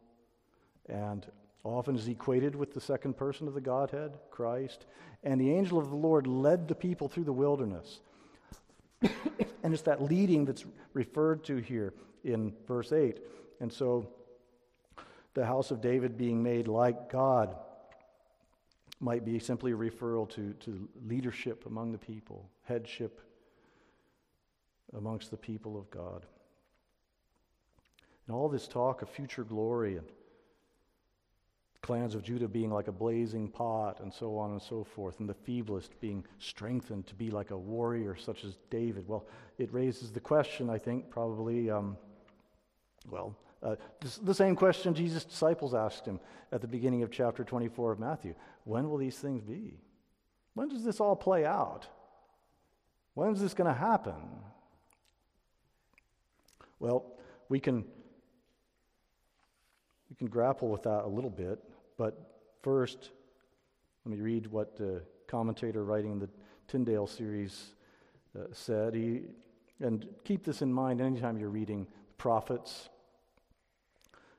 and 0.87 1.25
often 1.63 1.95
is 1.95 2.07
equated 2.07 2.55
with 2.55 2.73
the 2.73 2.81
second 2.81 3.15
person 3.15 3.47
of 3.47 3.53
the 3.53 3.61
Godhead, 3.61 4.17
Christ. 4.29 4.85
And 5.23 5.39
the 5.39 5.51
angel 5.51 5.77
of 5.77 5.89
the 5.89 5.95
Lord 5.95 6.27
led 6.27 6.67
the 6.67 6.75
people 6.75 7.07
through 7.07 7.25
the 7.25 7.33
wilderness. 7.33 8.01
and 9.63 9.73
it's 9.73 9.81
that 9.83 10.01
leading 10.01 10.45
that's 10.45 10.65
referred 10.93 11.43
to 11.45 11.57
here 11.57 11.93
in 12.23 12.53
verse 12.67 12.91
8. 12.91 13.19
And 13.59 13.71
so 13.71 14.07
the 15.33 15.45
house 15.45 15.71
of 15.71 15.81
David 15.81 16.17
being 16.17 16.41
made 16.41 16.67
like 16.67 17.09
God 17.09 17.55
might 18.99 19.25
be 19.25 19.39
simply 19.39 19.71
a 19.71 19.75
referral 19.75 20.29
to, 20.29 20.53
to 20.53 20.87
leadership 21.07 21.65
among 21.65 21.91
the 21.91 21.97
people, 21.97 22.49
headship 22.63 23.21
amongst 24.95 25.31
the 25.31 25.37
people 25.37 25.77
of 25.77 25.89
God. 25.89 26.25
And 28.27 28.35
all 28.35 28.49
this 28.49 28.67
talk 28.67 29.01
of 29.01 29.09
future 29.09 29.43
glory 29.43 29.97
and 29.97 30.07
clans 31.81 32.13
of 32.13 32.23
Judah 32.23 32.47
being 32.47 32.71
like 32.71 32.87
a 32.87 32.91
blazing 32.91 33.49
pot, 33.49 33.99
and 34.01 34.13
so 34.13 34.37
on 34.37 34.51
and 34.51 34.61
so 34.61 34.83
forth, 34.83 35.19
and 35.19 35.27
the 35.27 35.33
feeblest 35.33 35.89
being 35.99 36.23
strengthened 36.39 37.07
to 37.07 37.15
be 37.15 37.31
like 37.31 37.51
a 37.51 37.57
warrior 37.57 38.15
such 38.15 38.43
as 38.43 38.57
David. 38.69 39.07
Well, 39.07 39.25
it 39.57 39.73
raises 39.73 40.11
the 40.11 40.19
question, 40.19 40.69
I 40.69 40.77
think, 40.77 41.09
probably, 41.09 41.69
um, 41.69 41.97
well, 43.09 43.35
uh, 43.63 43.75
this, 43.99 44.17
the 44.17 44.33
same 44.33 44.55
question 44.55 44.93
Jesus' 44.93 45.25
disciples 45.25 45.73
asked 45.73 46.05
him 46.05 46.19
at 46.51 46.61
the 46.61 46.67
beginning 46.67 47.03
of 47.03 47.11
chapter 47.11 47.43
24 47.43 47.93
of 47.93 47.99
Matthew 47.99 48.35
When 48.63 48.89
will 48.89 48.97
these 48.97 49.17
things 49.17 49.41
be? 49.41 49.79
When 50.53 50.67
does 50.67 50.83
this 50.83 50.99
all 50.99 51.15
play 51.15 51.45
out? 51.45 51.87
When 53.13 53.31
is 53.31 53.41
this 53.41 53.53
going 53.53 53.71
to 53.71 53.79
happen? 53.79 54.15
Well, 56.79 57.05
we 57.49 57.59
can, 57.59 57.85
we 60.09 60.15
can 60.15 60.27
grapple 60.27 60.69
with 60.69 60.83
that 60.83 61.03
a 61.03 61.07
little 61.07 61.29
bit, 61.29 61.59
but 62.01 62.39
first, 62.63 63.11
let 64.03 64.15
me 64.15 64.19
read 64.19 64.47
what 64.47 64.75
the 64.75 65.03
commentator 65.27 65.83
writing 65.83 66.17
the 66.17 66.27
Tyndale 66.67 67.05
series 67.05 67.75
uh, 68.35 68.45
said. 68.51 68.95
He, 68.95 69.21
and 69.79 70.07
keep 70.23 70.43
this 70.43 70.63
in 70.63 70.73
mind 70.73 70.99
anytime 70.99 71.37
you're 71.37 71.51
reading 71.51 71.85
prophets 72.17 72.89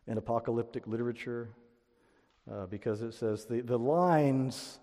and 0.08 0.18
apocalyptic 0.18 0.88
literature 0.88 1.50
uh, 2.50 2.66
because 2.66 3.00
it 3.00 3.14
says 3.14 3.44
the, 3.44 3.60
the 3.60 3.78
lines 3.78 4.80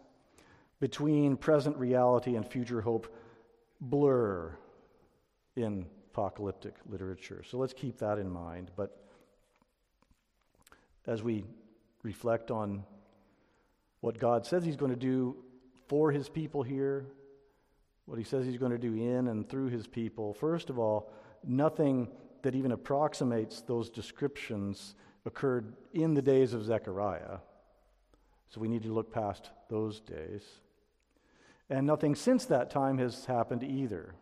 between 0.80 1.36
present 1.36 1.76
reality 1.76 2.38
and 2.38 2.48
future 2.48 2.80
hope 2.80 3.14
blur 3.82 4.56
in 5.58 5.86
apocalyptic 6.14 6.76
literature. 6.90 7.44
So 7.46 7.58
let's 7.58 7.74
keep 7.74 7.98
that 7.98 8.20
in 8.20 8.30
mind. 8.30 8.72
But 8.78 9.04
as 11.08 11.22
we 11.22 11.44
reflect 12.04 12.52
on 12.52 12.84
what 14.02 14.18
God 14.20 14.46
says 14.46 14.64
He's 14.64 14.76
going 14.76 14.92
to 14.92 14.98
do 14.98 15.36
for 15.88 16.12
His 16.12 16.30
people 16.30 16.64
here, 16.64 17.06
what 18.06 18.18
He 18.18 18.24
says 18.24 18.46
He's 18.46 18.58
going 18.58 18.72
to 18.72 18.78
do 18.78 18.94
in 18.94 19.28
and 19.28 19.48
through 19.48 19.70
His 19.70 19.88
people, 19.88 20.34
first 20.34 20.70
of 20.70 20.80
all, 20.80 21.12
nothing 21.46 22.10
that 22.42 22.56
even 22.56 22.72
approximates 22.72 23.62
those 23.62 23.90
descriptions 23.90 24.96
occurred 25.26 25.76
in 25.94 26.14
the 26.14 26.22
days 26.22 26.54
of 26.54 26.64
Zechariah. 26.64 27.40
So 28.50 28.62
we 28.62 28.68
need 28.68 28.84
to 28.84 28.94
look 28.94 29.14
past 29.14 29.50
those 29.70 30.00
days. 30.00 30.44
And 31.70 31.86
nothing 31.86 32.16
since 32.16 32.46
that 32.46 32.72
time 32.72 32.98
has 32.98 33.26
happened 33.26 33.64
either. 33.64 34.16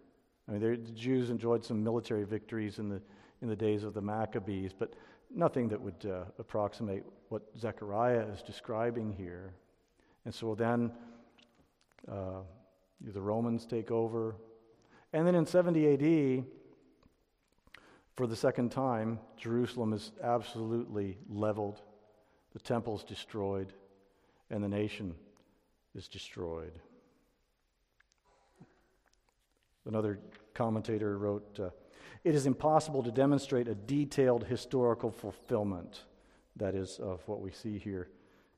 I 0.47 0.51
mean, 0.51 0.61
the 0.61 0.91
Jews 0.91 1.29
enjoyed 1.29 1.63
some 1.63 1.83
military 1.83 2.25
victories 2.25 2.79
in 2.79 2.89
the, 2.89 3.01
in 3.41 3.47
the 3.47 3.55
days 3.55 3.83
of 3.83 3.93
the 3.93 4.01
Maccabees, 4.01 4.73
but 4.77 4.93
nothing 5.33 5.69
that 5.69 5.81
would 5.81 6.05
uh, 6.05 6.25
approximate 6.39 7.03
what 7.29 7.43
Zechariah 7.57 8.25
is 8.33 8.41
describing 8.41 9.13
here. 9.13 9.53
And 10.25 10.33
so 10.33 10.55
then 10.55 10.91
uh, 12.11 12.41
the 13.01 13.21
Romans 13.21 13.65
take 13.65 13.91
over. 13.91 14.35
And 15.13 15.25
then 15.25 15.35
in 15.35 15.45
70 15.45 15.93
AD, 15.93 16.45
for 18.15 18.27
the 18.27 18.35
second 18.35 18.71
time, 18.71 19.19
Jerusalem 19.37 19.93
is 19.93 20.11
absolutely 20.23 21.17
leveled, 21.29 21.81
the 22.53 22.59
temple's 22.59 23.03
destroyed, 23.03 23.73
and 24.49 24.63
the 24.63 24.67
nation 24.67 25.13
is 25.95 26.07
destroyed. 26.07 26.73
Another 29.85 30.19
commentator 30.53 31.17
wrote 31.17 31.59
uh, 31.59 31.69
It 32.27 32.35
is 32.35 32.45
impossible 32.45 33.03
to 33.03 33.11
demonstrate 33.11 33.69
a 33.69 33.73
detailed 33.73 34.43
historical 34.43 35.11
fulfillment, 35.11 36.03
that 36.57 36.75
is, 36.75 36.99
of 36.99 37.25
what 37.25 37.39
we 37.39 37.51
see 37.51 37.77
here 37.77 38.09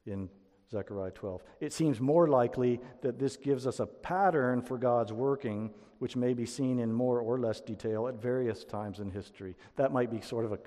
in 0.08 0.28
Zechariah 0.72 1.12
12. 1.12 1.44
It 1.60 1.72
seems 1.72 2.00
more 2.00 2.28
likely 2.28 2.82
that 3.04 3.20
this 3.20 3.38
gives 3.38 3.68
us 3.68 3.80
a 3.80 3.86
pattern 3.86 4.64
for 4.64 4.80
God's 4.80 5.14
working, 5.14 5.70
which 6.00 6.16
may 6.16 6.34
be 6.34 6.48
seen 6.48 6.80
in 6.80 6.92
more 6.92 7.20
or 7.20 7.38
less 7.38 7.62
detail 7.62 8.08
at 8.08 8.16
various 8.16 8.64
times 8.64 9.02
in 9.02 9.12
history. 9.12 9.56
That 9.76 9.94
might 9.94 10.10
be 10.10 10.20
sort 10.20 10.46
of 10.46 10.52
a 10.52 10.60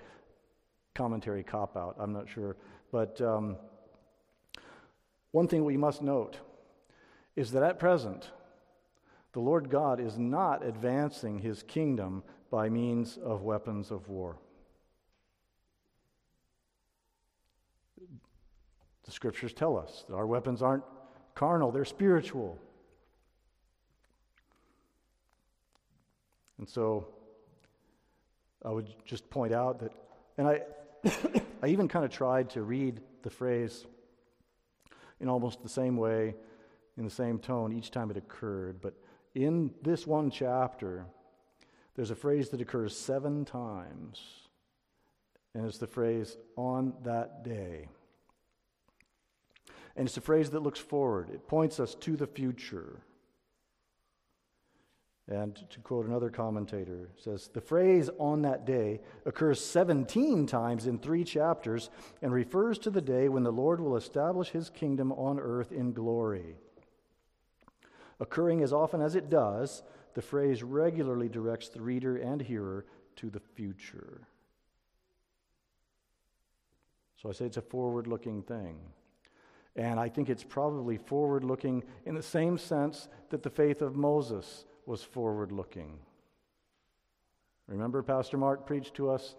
commentary 0.94 1.42
cop 1.42 1.76
out, 1.76 1.96
I'm 1.98 2.12
not 2.12 2.28
sure. 2.28 2.56
But 2.92 3.20
um, 3.20 3.56
one 5.32 5.48
thing 5.48 5.64
we 5.64 5.76
must 5.76 6.02
note 6.02 6.36
is 7.34 7.50
that 7.50 7.64
at 7.64 7.80
present, 7.80 8.30
the 9.32 9.40
Lord 9.40 9.70
God 9.70 9.98
is 9.98 10.16
not 10.18 10.64
advancing 10.64 11.40
his 11.40 11.64
kingdom 11.64 12.22
by 12.52 12.68
means 12.68 13.18
of 13.24 13.40
weapons 13.40 13.90
of 13.90 14.10
war. 14.10 14.36
The 19.04 19.10
scriptures 19.10 19.54
tell 19.54 19.78
us 19.78 20.04
that 20.06 20.14
our 20.14 20.26
weapons 20.26 20.60
aren't 20.60 20.84
carnal, 21.34 21.72
they're 21.72 21.86
spiritual. 21.86 22.60
And 26.58 26.68
so 26.68 27.08
I 28.62 28.68
would 28.68 28.94
just 29.06 29.30
point 29.30 29.54
out 29.54 29.80
that, 29.80 29.92
and 30.36 30.46
I, 30.46 30.60
I 31.62 31.68
even 31.68 31.88
kind 31.88 32.04
of 32.04 32.10
tried 32.10 32.50
to 32.50 32.62
read 32.62 33.00
the 33.22 33.30
phrase 33.30 33.86
in 35.20 35.28
almost 35.30 35.62
the 35.62 35.70
same 35.70 35.96
way, 35.96 36.34
in 36.98 37.04
the 37.04 37.10
same 37.10 37.38
tone 37.38 37.72
each 37.72 37.90
time 37.90 38.10
it 38.10 38.18
occurred. 38.18 38.82
But 38.82 38.92
in 39.34 39.70
this 39.80 40.06
one 40.06 40.30
chapter, 40.30 41.06
there's 41.94 42.10
a 42.10 42.16
phrase 42.16 42.48
that 42.50 42.60
occurs 42.60 42.96
seven 42.96 43.44
times, 43.44 44.20
and 45.54 45.66
it's 45.66 45.78
the 45.78 45.86
phrase, 45.86 46.36
on 46.56 46.94
that 47.04 47.44
day. 47.44 47.88
And 49.96 50.08
it's 50.08 50.16
a 50.16 50.22
phrase 50.22 50.50
that 50.50 50.62
looks 50.62 50.80
forward, 50.80 51.30
it 51.30 51.46
points 51.46 51.78
us 51.78 51.94
to 51.96 52.16
the 52.16 52.26
future. 52.26 53.00
And 55.28 55.54
to 55.70 55.78
quote 55.80 56.06
another 56.06 56.30
commentator, 56.30 57.08
says 57.16 57.48
the 57.52 57.60
phrase 57.60 58.10
on 58.18 58.42
that 58.42 58.64
day 58.64 59.00
occurs 59.24 59.64
17 59.64 60.46
times 60.46 60.86
in 60.86 60.98
three 60.98 61.22
chapters 61.22 61.90
and 62.22 62.32
refers 62.32 62.76
to 62.80 62.90
the 62.90 63.00
day 63.00 63.28
when 63.28 63.44
the 63.44 63.52
Lord 63.52 63.80
will 63.80 63.96
establish 63.96 64.48
his 64.48 64.68
kingdom 64.68 65.12
on 65.12 65.38
earth 65.38 65.70
in 65.70 65.92
glory. 65.92 66.56
Occurring 68.18 68.62
as 68.62 68.72
often 68.72 69.00
as 69.00 69.14
it 69.14 69.30
does, 69.30 69.82
the 70.14 70.22
phrase 70.22 70.62
regularly 70.62 71.28
directs 71.28 71.68
the 71.68 71.80
reader 71.80 72.16
and 72.16 72.40
hearer 72.40 72.84
to 73.16 73.30
the 73.30 73.40
future. 73.40 74.26
So 77.20 77.28
I 77.28 77.32
say 77.32 77.46
it's 77.46 77.56
a 77.56 77.62
forward 77.62 78.06
looking 78.06 78.42
thing. 78.42 78.78
And 79.76 79.98
I 79.98 80.08
think 80.08 80.28
it's 80.28 80.44
probably 80.44 80.98
forward 80.98 81.44
looking 81.44 81.84
in 82.04 82.14
the 82.14 82.22
same 82.22 82.58
sense 82.58 83.08
that 83.30 83.42
the 83.42 83.50
faith 83.50 83.80
of 83.80 83.96
Moses 83.96 84.64
was 84.86 85.02
forward 85.02 85.52
looking. 85.52 85.98
Remember, 87.68 88.02
Pastor 88.02 88.36
Mark 88.36 88.66
preached 88.66 88.94
to 88.94 89.08
us 89.08 89.34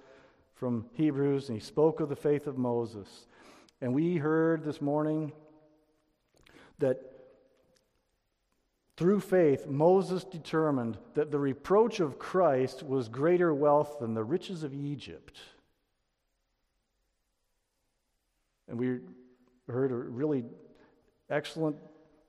from 0.56 0.86
Hebrews, 0.94 1.50
and 1.50 1.58
he 1.58 1.64
spoke 1.64 2.00
of 2.00 2.10
the 2.10 2.16
faith 2.16 2.48
of 2.48 2.58
Moses. 2.58 3.28
And 3.82 3.94
we 3.94 4.16
heard 4.16 4.64
this 4.64 4.82
morning 4.82 5.34
that 6.80 7.13
through 8.96 9.22
faith, 9.22 9.66
Moses 9.68 10.24
determined 10.24 10.98
that 11.16 11.32
the 11.32 11.40
reproach 11.40 12.00
of 12.00 12.20
Christ 12.20 12.84
was 12.84 13.10
greater 13.10 13.54
wealth 13.54 13.98
than 14.00 14.14
the 14.14 14.24
riches 14.24 14.64
of 14.64 14.74
Egypt. 14.74 15.40
And 18.68 18.78
we 18.78 19.00
heard 19.68 19.92
a 19.92 19.96
really 19.96 20.46
excellent 21.30 21.78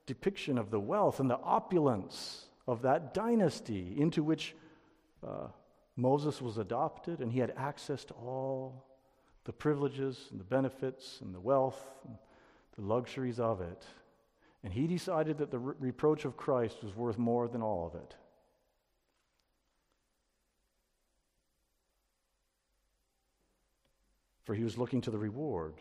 depiction 0.06 0.56
of 0.56 0.70
the 0.70 0.80
wealth 0.80 1.20
and 1.20 1.28
the 1.28 1.40
opulence 1.40 2.46
of 2.66 2.82
that 2.82 3.12
dynasty 3.12 3.94
into 3.98 4.22
which 4.22 4.54
uh, 5.26 5.48
Moses 5.96 6.40
was 6.40 6.58
adopted, 6.58 7.20
and 7.20 7.30
he 7.30 7.40
had 7.40 7.52
access 7.56 8.04
to 8.06 8.14
all 8.14 8.86
the 9.44 9.52
privileges 9.52 10.28
and 10.30 10.40
the 10.40 10.44
benefits 10.44 11.20
and 11.20 11.34
the 11.34 11.40
wealth 11.40 11.82
and 12.06 12.16
the 12.76 12.82
luxuries 12.82 13.38
of 13.38 13.60
it. 13.60 13.84
And 14.64 14.72
he 14.72 14.86
decided 14.86 15.38
that 15.38 15.50
the 15.50 15.58
re- 15.58 15.74
reproach 15.78 16.24
of 16.24 16.38
Christ 16.38 16.82
was 16.82 16.96
worth 16.96 17.18
more 17.18 17.46
than 17.46 17.60
all 17.62 17.86
of 17.86 17.94
it. 17.94 18.16
For 24.44 24.54
he 24.54 24.64
was 24.64 24.78
looking 24.78 25.02
to 25.02 25.10
the 25.10 25.18
reward. 25.18 25.74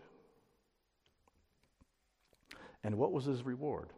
And 2.83 2.97
what 2.97 3.13
was 3.13 3.23
his 3.23 3.43
reward? 3.43 3.93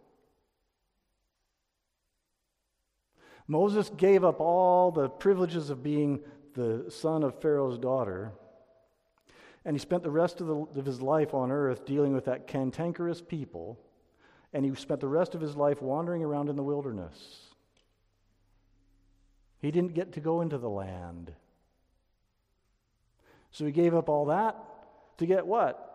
Moses 3.47 3.91
gave 3.97 4.23
up 4.23 4.39
all 4.39 4.91
the 4.91 5.09
privileges 5.09 5.71
of 5.71 5.81
being 5.81 6.19
the 6.53 6.85
son 6.89 7.23
of 7.23 7.41
Pharaoh's 7.41 7.77
daughter, 7.79 8.31
and 9.65 9.75
he 9.75 9.79
spent 9.79 10.03
the 10.03 10.11
rest 10.11 10.41
of, 10.41 10.47
the, 10.47 10.55
of 10.79 10.85
his 10.85 11.01
life 11.01 11.33
on 11.33 11.51
earth 11.51 11.85
dealing 11.85 12.13
with 12.13 12.25
that 12.25 12.47
cantankerous 12.47 13.21
people, 13.21 13.79
and 14.55 14.63
he 14.63 14.73
spent 14.73 15.01
the 15.01 15.07
rest 15.07 15.35
of 15.35 15.41
his 15.41 15.57
life 15.57 15.81
wandering 15.81 16.23
around 16.23 16.47
in 16.47 16.55
the 16.55 16.63
wilderness. 16.63 17.41
He 19.59 19.69
didn't 19.69 19.93
get 19.93 20.13
to 20.13 20.21
go 20.21 20.39
into 20.39 20.57
the 20.57 20.69
land. 20.69 21.33
So 23.51 23.65
he 23.65 23.73
gave 23.73 23.93
up 23.93 24.07
all 24.07 24.27
that 24.27 24.55
to 25.17 25.25
get 25.25 25.45
what? 25.45 25.91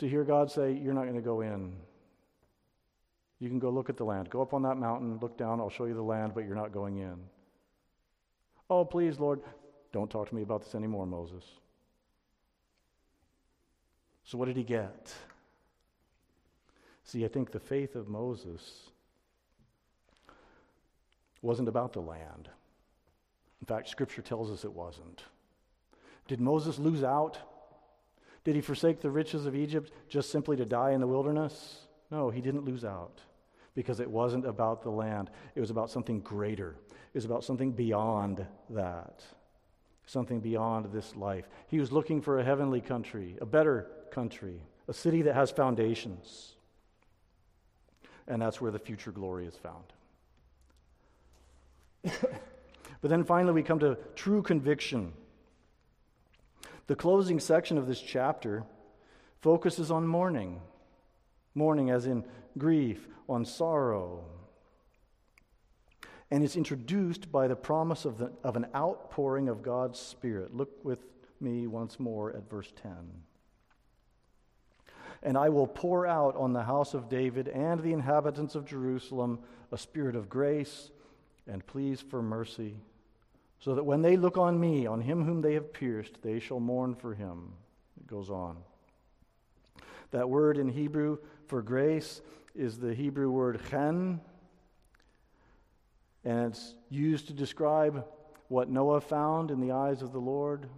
To 0.00 0.06
hear 0.06 0.24
God 0.24 0.50
say, 0.50 0.74
You're 0.74 0.92
not 0.92 1.04
going 1.04 1.14
to 1.14 1.22
go 1.22 1.40
in. 1.40 1.72
You 3.38 3.48
can 3.48 3.58
go 3.58 3.70
look 3.70 3.88
at 3.88 3.96
the 3.96 4.04
land. 4.04 4.28
Go 4.28 4.42
up 4.42 4.52
on 4.52 4.60
that 4.64 4.76
mountain, 4.76 5.18
look 5.22 5.38
down, 5.38 5.58
I'll 5.58 5.70
show 5.70 5.86
you 5.86 5.94
the 5.94 6.02
land, 6.02 6.32
but 6.34 6.44
you're 6.44 6.54
not 6.54 6.70
going 6.70 6.98
in. 6.98 7.16
Oh, 8.68 8.84
please, 8.84 9.18
Lord, 9.18 9.40
don't 9.90 10.10
talk 10.10 10.28
to 10.28 10.34
me 10.34 10.42
about 10.42 10.64
this 10.64 10.74
anymore, 10.74 11.06
Moses. 11.06 11.44
So, 14.24 14.36
what 14.36 14.48
did 14.48 14.56
he 14.58 14.64
get? 14.64 15.14
See, 17.08 17.24
I 17.24 17.28
think 17.28 17.52
the 17.52 17.58
faith 17.58 17.96
of 17.96 18.10
Moses 18.10 18.90
wasn't 21.40 21.68
about 21.68 21.94
the 21.94 22.02
land. 22.02 22.50
In 23.62 23.66
fact, 23.66 23.88
Scripture 23.88 24.20
tells 24.20 24.50
us 24.50 24.62
it 24.62 24.74
wasn't. 24.74 25.22
Did 26.26 26.38
Moses 26.38 26.78
lose 26.78 27.02
out? 27.02 27.38
Did 28.44 28.56
he 28.56 28.60
forsake 28.60 29.00
the 29.00 29.08
riches 29.08 29.46
of 29.46 29.56
Egypt 29.56 29.90
just 30.10 30.30
simply 30.30 30.54
to 30.58 30.66
die 30.66 30.90
in 30.90 31.00
the 31.00 31.06
wilderness? 31.06 31.86
No, 32.10 32.28
he 32.28 32.42
didn't 32.42 32.66
lose 32.66 32.84
out 32.84 33.22
because 33.74 34.00
it 34.00 34.10
wasn't 34.10 34.44
about 34.44 34.82
the 34.82 34.90
land. 34.90 35.30
It 35.54 35.60
was 35.60 35.70
about 35.70 35.90
something 35.90 36.20
greater. 36.20 36.76
It 36.90 37.16
was 37.16 37.24
about 37.24 37.42
something 37.42 37.72
beyond 37.72 38.46
that, 38.68 39.24
something 40.04 40.40
beyond 40.40 40.92
this 40.92 41.16
life. 41.16 41.48
He 41.68 41.80
was 41.80 41.90
looking 41.90 42.20
for 42.20 42.38
a 42.38 42.44
heavenly 42.44 42.82
country, 42.82 43.38
a 43.40 43.46
better 43.46 43.90
country, 44.10 44.60
a 44.88 44.92
city 44.92 45.22
that 45.22 45.34
has 45.34 45.50
foundations. 45.50 46.56
And 48.28 48.40
that's 48.40 48.60
where 48.60 48.70
the 48.70 48.78
future 48.78 49.10
glory 49.10 49.46
is 49.46 49.56
found. 49.56 49.84
but 53.00 53.10
then 53.10 53.24
finally, 53.24 53.54
we 53.54 53.62
come 53.62 53.78
to 53.80 53.96
true 54.14 54.42
conviction. 54.42 55.12
The 56.86 56.94
closing 56.94 57.40
section 57.40 57.78
of 57.78 57.86
this 57.86 58.00
chapter 58.00 58.64
focuses 59.40 59.90
on 59.90 60.06
mourning. 60.06 60.60
Mourning, 61.54 61.90
as 61.90 62.06
in 62.06 62.24
grief, 62.56 63.08
on 63.28 63.44
sorrow. 63.44 64.24
And 66.30 66.44
it's 66.44 66.56
introduced 66.56 67.32
by 67.32 67.48
the 67.48 67.56
promise 67.56 68.04
of, 68.04 68.18
the, 68.18 68.32
of 68.44 68.56
an 68.56 68.66
outpouring 68.74 69.48
of 69.48 69.62
God's 69.62 69.98
Spirit. 69.98 70.54
Look 70.54 70.84
with 70.84 71.00
me 71.40 71.66
once 71.66 71.98
more 71.98 72.30
at 72.36 72.48
verse 72.50 72.72
10. 72.82 72.92
And 75.22 75.36
I 75.36 75.48
will 75.48 75.66
pour 75.66 76.06
out 76.06 76.36
on 76.36 76.52
the 76.52 76.62
house 76.62 76.94
of 76.94 77.08
David 77.08 77.48
and 77.48 77.80
the 77.80 77.92
inhabitants 77.92 78.54
of 78.54 78.64
Jerusalem 78.64 79.40
a 79.72 79.78
spirit 79.78 80.16
of 80.16 80.28
grace 80.28 80.90
and 81.46 81.66
pleas 81.66 82.00
for 82.00 82.22
mercy, 82.22 82.76
so 83.58 83.74
that 83.74 83.84
when 83.84 84.02
they 84.02 84.16
look 84.16 84.36
on 84.36 84.60
me, 84.60 84.86
on 84.86 85.00
him 85.00 85.24
whom 85.24 85.40
they 85.40 85.54
have 85.54 85.72
pierced, 85.72 86.22
they 86.22 86.38
shall 86.38 86.60
mourn 86.60 86.94
for 86.94 87.14
him. 87.14 87.52
It 87.98 88.06
goes 88.06 88.30
on. 88.30 88.58
That 90.10 90.28
word 90.28 90.58
in 90.58 90.68
Hebrew 90.68 91.18
for 91.46 91.62
grace 91.62 92.20
is 92.54 92.78
the 92.78 92.94
Hebrew 92.94 93.30
word 93.30 93.60
chen, 93.70 94.20
and 96.24 96.52
it's 96.52 96.74
used 96.90 97.28
to 97.28 97.32
describe 97.32 98.04
what 98.48 98.70
Noah 98.70 99.00
found 99.00 99.50
in 99.50 99.60
the 99.60 99.72
eyes 99.72 100.02
of 100.02 100.12
the 100.12 100.18
Lord 100.18 100.68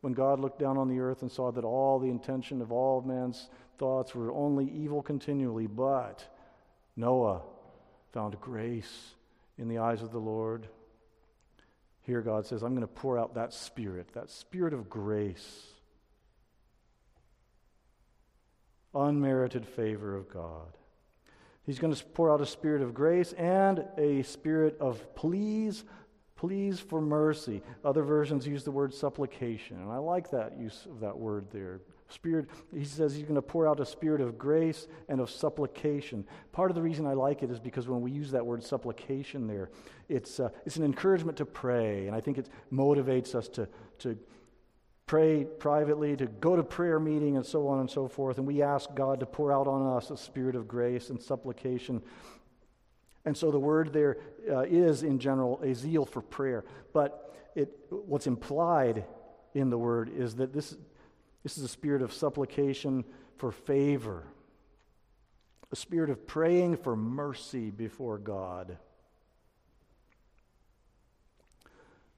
when 0.00 0.12
God 0.12 0.40
looked 0.40 0.58
down 0.58 0.78
on 0.78 0.88
the 0.88 1.00
earth 1.00 1.22
and 1.22 1.30
saw 1.30 1.50
that 1.52 1.64
all 1.64 1.98
the 1.98 2.08
intention 2.08 2.62
of 2.62 2.72
all 2.72 3.02
man's 3.02 3.48
thoughts 3.80 4.14
were 4.14 4.30
only 4.30 4.66
evil 4.66 5.00
continually, 5.02 5.66
but 5.66 6.22
Noah 6.96 7.40
found 8.12 8.38
grace 8.38 9.14
in 9.56 9.68
the 9.68 9.78
eyes 9.78 10.02
of 10.02 10.12
the 10.12 10.18
Lord. 10.18 10.68
Here, 12.02 12.20
God 12.20 12.44
says, 12.44 12.62
I'm 12.62 12.74
going 12.74 12.82
to 12.82 12.86
pour 12.86 13.18
out 13.18 13.34
that 13.34 13.54
spirit, 13.54 14.12
that 14.12 14.28
spirit 14.28 14.74
of 14.74 14.90
grace, 14.90 15.66
unmerited 18.94 19.66
favor 19.66 20.14
of 20.14 20.28
God. 20.28 20.76
He's 21.64 21.78
going 21.78 21.94
to 21.94 22.04
pour 22.04 22.30
out 22.30 22.42
a 22.42 22.46
spirit 22.46 22.82
of 22.82 22.92
grace 22.92 23.32
and 23.32 23.86
a 23.96 24.22
spirit 24.24 24.76
of 24.78 25.14
pleas, 25.14 25.84
pleas 26.36 26.80
for 26.80 27.00
mercy. 27.00 27.62
Other 27.82 28.02
versions 28.02 28.46
use 28.46 28.62
the 28.62 28.72
word 28.72 28.92
supplication, 28.92 29.78
and 29.78 29.90
I 29.90 29.96
like 29.96 30.32
that 30.32 30.58
use 30.58 30.86
of 30.90 31.00
that 31.00 31.16
word 31.16 31.46
there. 31.50 31.80
Spirit, 32.12 32.48
he 32.74 32.84
says 32.84 33.14
he's 33.14 33.24
going 33.24 33.34
to 33.36 33.42
pour 33.42 33.68
out 33.68 33.80
a 33.80 33.86
spirit 33.86 34.20
of 34.20 34.38
grace 34.38 34.88
and 35.08 35.20
of 35.20 35.30
supplication. 35.30 36.26
Part 36.52 36.70
of 36.70 36.74
the 36.74 36.82
reason 36.82 37.06
I 37.06 37.14
like 37.14 37.42
it 37.42 37.50
is 37.50 37.60
because 37.60 37.88
when 37.88 38.00
we 38.00 38.10
use 38.10 38.30
that 38.32 38.44
word 38.44 38.62
supplication 38.64 39.46
there, 39.46 39.70
it's, 40.08 40.40
uh, 40.40 40.50
it's 40.66 40.76
an 40.76 40.84
encouragement 40.84 41.38
to 41.38 41.46
pray, 41.46 42.06
and 42.06 42.16
I 42.16 42.20
think 42.20 42.38
it 42.38 42.48
motivates 42.72 43.34
us 43.34 43.48
to, 43.48 43.68
to 43.98 44.18
pray 45.06 45.44
privately, 45.44 46.16
to 46.16 46.26
go 46.26 46.54
to 46.54 46.62
prayer 46.62 47.00
meeting, 47.00 47.36
and 47.36 47.44
so 47.44 47.66
on 47.66 47.80
and 47.80 47.90
so 47.90 48.06
forth. 48.06 48.38
And 48.38 48.46
we 48.46 48.62
ask 48.62 48.94
God 48.94 49.20
to 49.20 49.26
pour 49.26 49.52
out 49.52 49.66
on 49.66 49.96
us 49.96 50.10
a 50.10 50.16
spirit 50.16 50.54
of 50.54 50.68
grace 50.68 51.10
and 51.10 51.20
supplication. 51.20 52.00
And 53.24 53.36
so 53.36 53.50
the 53.50 53.58
word 53.58 53.92
there 53.92 54.18
uh, 54.48 54.60
is, 54.60 55.02
in 55.02 55.18
general, 55.18 55.60
a 55.62 55.74
zeal 55.74 56.04
for 56.04 56.22
prayer. 56.22 56.64
But 56.92 57.36
it, 57.54 57.76
what's 57.90 58.26
implied 58.26 59.04
in 59.54 59.68
the 59.70 59.78
word 59.78 60.10
is 60.16 60.36
that 60.36 60.52
this, 60.52 60.76
this 61.42 61.56
is 61.56 61.64
a 61.64 61.68
spirit 61.68 62.02
of 62.02 62.12
supplication 62.12 63.04
for 63.36 63.50
favor, 63.50 64.24
a 65.72 65.76
spirit 65.76 66.10
of 66.10 66.26
praying 66.26 66.76
for 66.76 66.94
mercy 66.94 67.70
before 67.70 68.18
God. 68.18 68.76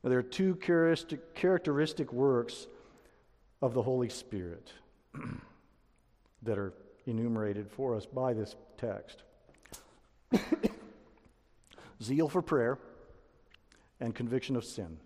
Now, 0.02 0.11
there 0.11 0.18
are 0.18 0.24
two 0.24 0.56
characteristic 0.56 2.12
works 2.12 2.66
of 3.61 3.74
the 3.74 3.82
Holy 3.82 4.08
Spirit 4.08 4.72
that 6.42 6.58
are 6.58 6.72
enumerated 7.06 7.70
for 7.70 7.94
us 7.94 8.06
by 8.06 8.32
this 8.32 8.56
text 8.76 9.22
zeal 12.02 12.28
for 12.28 12.42
prayer 12.42 12.78
and 14.00 14.14
conviction 14.14 14.56
of 14.56 14.64
sin. 14.64 14.98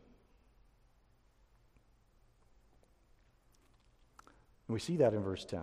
And 4.69 4.75
we 4.75 4.81
see 4.81 4.97
that 4.99 5.15
in 5.15 5.23
verse 5.23 5.45
10. 5.45 5.61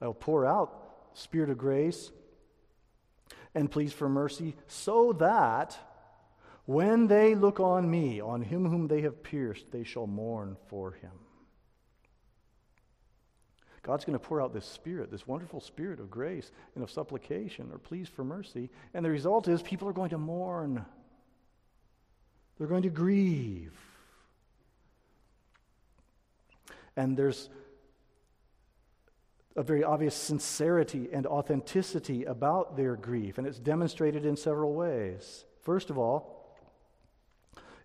I'll 0.00 0.14
pour 0.14 0.46
out 0.46 0.90
spirit 1.14 1.50
of 1.50 1.58
grace 1.58 2.10
and 3.54 3.70
pleas 3.70 3.92
for 3.92 4.08
mercy, 4.08 4.54
so 4.68 5.12
that 5.14 5.76
when 6.66 7.08
they 7.08 7.34
look 7.34 7.58
on 7.58 7.90
me, 7.90 8.20
on 8.20 8.42
him 8.42 8.68
whom 8.68 8.86
they 8.86 9.00
have 9.00 9.24
pierced, 9.24 9.72
they 9.72 9.82
shall 9.82 10.06
mourn 10.06 10.56
for 10.68 10.92
him. 10.92 11.10
God's 13.82 14.04
going 14.04 14.18
to 14.18 14.24
pour 14.24 14.40
out 14.40 14.52
this 14.52 14.66
spirit, 14.66 15.10
this 15.10 15.26
wonderful 15.26 15.60
spirit 15.60 16.00
of 16.00 16.10
grace 16.10 16.52
and 16.74 16.84
of 16.84 16.90
supplication 16.90 17.70
or 17.72 17.78
pleas 17.78 18.08
for 18.08 18.22
mercy. 18.22 18.70
And 18.92 19.04
the 19.04 19.10
result 19.10 19.48
is 19.48 19.62
people 19.62 19.88
are 19.88 19.92
going 19.92 20.10
to 20.10 20.18
mourn, 20.18 20.84
they're 22.58 22.68
going 22.68 22.82
to 22.82 22.90
grieve. 22.90 23.72
And 26.96 27.16
there's 27.16 27.48
a 29.56 29.62
very 29.62 29.82
obvious 29.82 30.14
sincerity 30.14 31.08
and 31.12 31.26
authenticity 31.26 32.24
about 32.24 32.76
their 32.76 32.96
grief, 32.96 33.38
and 33.38 33.46
it's 33.46 33.58
demonstrated 33.58 34.24
in 34.24 34.36
several 34.36 34.74
ways. 34.74 35.44
First 35.62 35.90
of 35.90 35.98
all, 35.98 36.56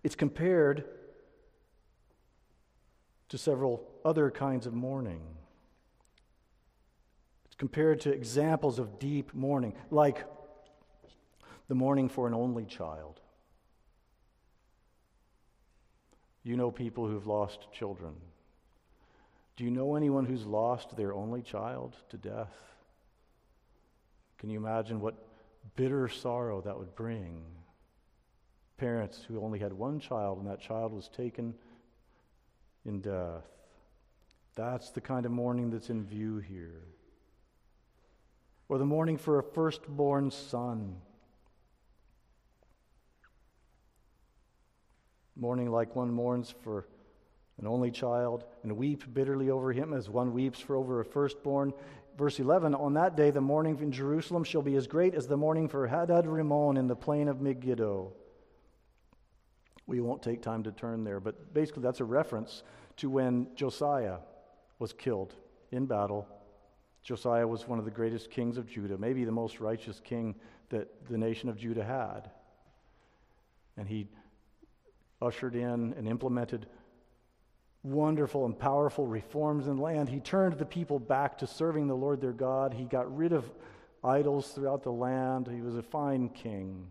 it's 0.02 0.14
compared 0.14 0.84
to 3.28 3.38
several 3.38 3.86
other 4.04 4.30
kinds 4.30 4.66
of 4.66 4.74
mourning 4.74 5.20
It's 7.46 7.54
compared 7.56 8.00
to 8.02 8.12
examples 8.12 8.78
of 8.78 8.98
deep 8.98 9.32
mourning, 9.34 9.72
like 9.90 10.24
the 11.68 11.74
mourning 11.74 12.08
for 12.08 12.26
an 12.26 12.34
only 12.34 12.66
child. 12.66 13.20
You 16.42 16.56
know 16.56 16.70
people 16.70 17.08
who've 17.08 17.26
lost 17.26 17.66
children. 17.72 18.14
Do 19.56 19.64
you 19.64 19.70
know 19.70 19.96
anyone 19.96 20.26
who's 20.26 20.44
lost 20.44 20.96
their 20.96 21.14
only 21.14 21.42
child 21.42 21.96
to 22.10 22.16
death? 22.16 22.54
Can 24.38 24.50
you 24.50 24.58
imagine 24.58 25.00
what 25.00 25.14
bitter 25.76 26.08
sorrow 26.08 26.60
that 26.60 26.78
would 26.78 26.94
bring? 26.94 27.42
Parents 28.76 29.24
who 29.26 29.40
only 29.40 29.58
had 29.58 29.72
one 29.72 29.98
child 29.98 30.38
and 30.38 30.46
that 30.46 30.60
child 30.60 30.92
was 30.92 31.08
taken 31.08 31.54
in 32.84 33.00
death. 33.00 33.44
That's 34.54 34.90
the 34.90 35.00
kind 35.00 35.24
of 35.24 35.32
mourning 35.32 35.70
that's 35.70 35.88
in 35.88 36.04
view 36.04 36.38
here 36.38 36.82
or 38.68 38.78
the 38.78 38.84
mourning 38.84 39.16
for 39.16 39.38
a 39.38 39.42
firstborn 39.42 40.30
son. 40.30 40.96
Mourning 45.36 45.70
like 45.70 45.94
one 45.94 46.10
mourns 46.10 46.54
for 46.62 46.86
an 47.58 47.66
only 47.66 47.90
child 47.90 48.44
and 48.62 48.76
weep 48.76 49.02
bitterly 49.14 49.50
over 49.50 49.72
him 49.72 49.92
as 49.92 50.08
one 50.08 50.32
weeps 50.32 50.60
for 50.60 50.76
over 50.76 51.00
a 51.00 51.04
firstborn. 51.04 51.72
Verse 52.18 52.38
11 52.38 52.74
On 52.74 52.94
that 52.94 53.16
day, 53.16 53.30
the 53.30 53.40
mourning 53.40 53.78
in 53.80 53.92
Jerusalem 53.92 54.44
shall 54.44 54.62
be 54.62 54.76
as 54.76 54.86
great 54.86 55.14
as 55.14 55.26
the 55.26 55.36
mourning 55.36 55.68
for 55.68 55.86
Hadad 55.86 56.26
Rimmon 56.26 56.76
in 56.76 56.86
the 56.86 56.96
plain 56.96 57.28
of 57.28 57.40
Megiddo. 57.40 58.12
We 59.86 60.00
won't 60.00 60.22
take 60.22 60.42
time 60.42 60.64
to 60.64 60.72
turn 60.72 61.04
there, 61.04 61.20
but 61.20 61.54
basically, 61.54 61.82
that's 61.82 62.00
a 62.00 62.04
reference 62.04 62.62
to 62.96 63.08
when 63.08 63.48
Josiah 63.54 64.18
was 64.78 64.92
killed 64.92 65.34
in 65.70 65.86
battle 65.86 66.26
Josiah 67.06 67.46
was 67.46 67.68
one 67.68 67.78
of 67.78 67.84
the 67.84 67.90
greatest 67.92 68.32
kings 68.32 68.58
of 68.58 68.66
Judah, 68.66 68.98
maybe 68.98 69.24
the 69.24 69.30
most 69.30 69.60
righteous 69.60 70.00
king 70.00 70.34
that 70.70 70.88
the 71.08 71.16
nation 71.16 71.48
of 71.48 71.56
Judah 71.56 71.84
had. 71.84 72.32
And 73.76 73.86
he 73.86 74.08
ushered 75.22 75.54
in 75.54 75.94
and 75.96 76.08
implemented 76.08 76.66
wonderful 77.86 78.44
and 78.44 78.58
powerful 78.58 79.06
reforms 79.06 79.68
in 79.68 79.78
land. 79.78 80.08
He 80.08 80.20
turned 80.20 80.58
the 80.58 80.66
people 80.66 80.98
back 80.98 81.38
to 81.38 81.46
serving 81.46 81.86
the 81.86 81.94
Lord 81.94 82.20
their 82.20 82.32
God. 82.32 82.74
He 82.74 82.84
got 82.84 83.14
rid 83.16 83.32
of 83.32 83.50
idols 84.02 84.48
throughout 84.48 84.82
the 84.82 84.92
land. 84.92 85.48
He 85.48 85.62
was 85.62 85.76
a 85.76 85.82
fine 85.82 86.28
king. 86.28 86.88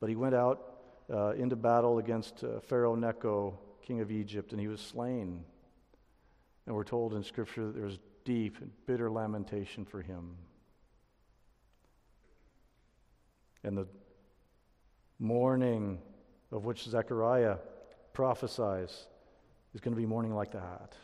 But 0.00 0.08
he 0.08 0.16
went 0.16 0.34
out 0.34 0.80
uh, 1.12 1.30
into 1.32 1.56
battle 1.56 1.98
against 1.98 2.42
uh, 2.42 2.60
Pharaoh 2.60 2.94
Necho, 2.94 3.58
king 3.82 4.00
of 4.00 4.10
Egypt, 4.10 4.52
and 4.52 4.60
he 4.60 4.68
was 4.68 4.80
slain. 4.80 5.44
And 6.66 6.74
we're 6.74 6.84
told 6.84 7.14
in 7.14 7.22
Scripture 7.22 7.66
that 7.66 7.74
there 7.74 7.84
was 7.84 7.98
deep 8.24 8.58
and 8.60 8.70
bitter 8.86 9.10
lamentation 9.10 9.84
for 9.84 10.00
him. 10.00 10.36
And 13.62 13.76
the 13.76 13.86
mourning 15.18 15.98
of 16.50 16.64
which 16.64 16.84
Zechariah 16.84 17.56
prophesies 18.14 19.06
is 19.78 19.80
going 19.80 19.94
to 19.94 20.00
be 20.00 20.06
mourning 20.06 20.34
like 20.34 20.50
that. 20.50 20.96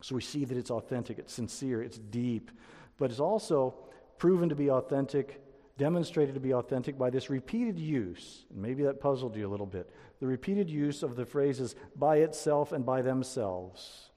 So 0.00 0.14
we 0.14 0.20
see 0.20 0.44
that 0.44 0.56
it's 0.56 0.70
authentic, 0.70 1.18
it's 1.18 1.32
sincere, 1.32 1.82
it's 1.82 1.98
deep, 1.98 2.52
but 2.98 3.10
it's 3.10 3.18
also 3.18 3.74
proven 4.16 4.48
to 4.48 4.54
be 4.54 4.70
authentic, 4.70 5.42
demonstrated 5.76 6.34
to 6.34 6.40
be 6.40 6.54
authentic 6.54 6.96
by 6.96 7.10
this 7.10 7.28
repeated 7.28 7.80
use. 7.80 8.44
And 8.50 8.62
maybe 8.62 8.84
that 8.84 9.00
puzzled 9.00 9.34
you 9.34 9.44
a 9.44 9.50
little 9.50 9.66
bit. 9.66 9.90
The 10.20 10.28
repeated 10.28 10.70
use 10.70 11.02
of 11.02 11.16
the 11.16 11.26
phrases 11.26 11.74
by 11.96 12.18
itself 12.18 12.70
and 12.70 12.86
by 12.86 13.02
themselves. 13.02 14.10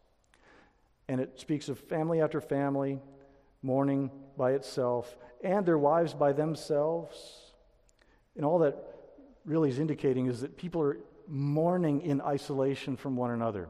And 1.08 1.20
it 1.20 1.40
speaks 1.40 1.70
of 1.70 1.80
family 1.80 2.22
after 2.22 2.42
family, 2.42 3.00
mourning 3.64 4.12
by 4.38 4.52
itself, 4.52 5.18
and 5.44 5.66
their 5.66 5.80
wives 5.80 6.14
by 6.14 6.32
themselves. 6.32 7.54
And 8.36 8.46
all 8.46 8.60
that 8.60 8.78
really 9.46 9.70
is 9.70 9.80
indicating 9.80 10.28
is 10.28 10.42
that 10.42 10.58
people 10.58 10.80
are 10.84 10.98
mourning 11.28 12.02
in 12.02 12.22
isolation 12.22 12.98
from 12.98 13.16
one 13.16 13.32
another. 13.32 13.70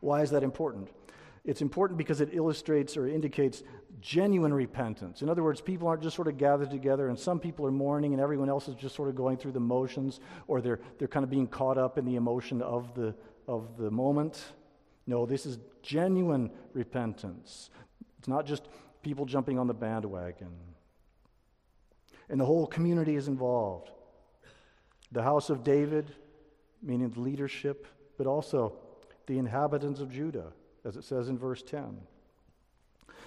Why 0.00 0.22
is 0.22 0.30
that 0.30 0.42
important? 0.42 0.88
It's 1.44 1.62
important 1.62 1.96
because 1.96 2.20
it 2.20 2.30
illustrates 2.32 2.96
or 2.96 3.08
indicates 3.08 3.62
genuine 4.00 4.52
repentance. 4.52 5.22
In 5.22 5.28
other 5.28 5.42
words, 5.42 5.60
people 5.60 5.88
aren't 5.88 6.02
just 6.02 6.14
sort 6.14 6.28
of 6.28 6.36
gathered 6.36 6.70
together 6.70 7.08
and 7.08 7.18
some 7.18 7.40
people 7.40 7.66
are 7.66 7.70
mourning 7.70 8.12
and 8.12 8.20
everyone 8.20 8.48
else 8.48 8.68
is 8.68 8.74
just 8.74 8.94
sort 8.94 9.08
of 9.08 9.16
going 9.16 9.38
through 9.38 9.52
the 9.52 9.60
motions 9.60 10.20
or 10.46 10.60
they're, 10.60 10.78
they're 10.98 11.08
kind 11.08 11.24
of 11.24 11.30
being 11.30 11.46
caught 11.46 11.78
up 11.78 11.96
in 11.96 12.04
the 12.04 12.16
emotion 12.16 12.60
of 12.60 12.94
the, 12.94 13.14
of 13.46 13.76
the 13.78 13.90
moment. 13.90 14.44
No, 15.06 15.24
this 15.24 15.46
is 15.46 15.58
genuine 15.82 16.50
repentance. 16.74 17.70
It's 18.18 18.28
not 18.28 18.44
just 18.44 18.68
people 19.02 19.24
jumping 19.24 19.58
on 19.58 19.66
the 19.66 19.74
bandwagon. 19.74 20.52
And 22.28 22.38
the 22.38 22.44
whole 22.44 22.66
community 22.66 23.16
is 23.16 23.26
involved. 23.26 23.90
The 25.12 25.22
house 25.22 25.50
of 25.50 25.64
David, 25.64 26.10
meaning 26.82 27.10
the 27.10 27.20
leadership, 27.20 27.86
but 28.16 28.26
also 28.26 28.74
the 29.26 29.38
inhabitants 29.38 30.00
of 30.00 30.10
Judah, 30.10 30.52
as 30.84 30.96
it 30.96 31.04
says 31.04 31.28
in 31.28 31.38
verse 31.38 31.62
10. 31.62 31.98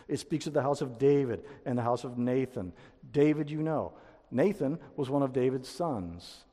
It 0.07 0.19
speaks 0.19 0.47
of 0.47 0.53
the 0.53 0.61
house 0.61 0.81
of 0.81 0.97
David 0.97 1.45
and 1.65 1.77
the 1.77 1.83
house 1.83 2.03
of 2.03 2.17
Nathan. 2.17 2.73
David, 3.11 3.49
you 3.49 3.61
know. 3.61 3.93
Nathan 4.29 4.79
was 4.95 5.09
one 5.09 5.23
of 5.23 5.33
David's 5.33 5.69
sons. 5.69 6.43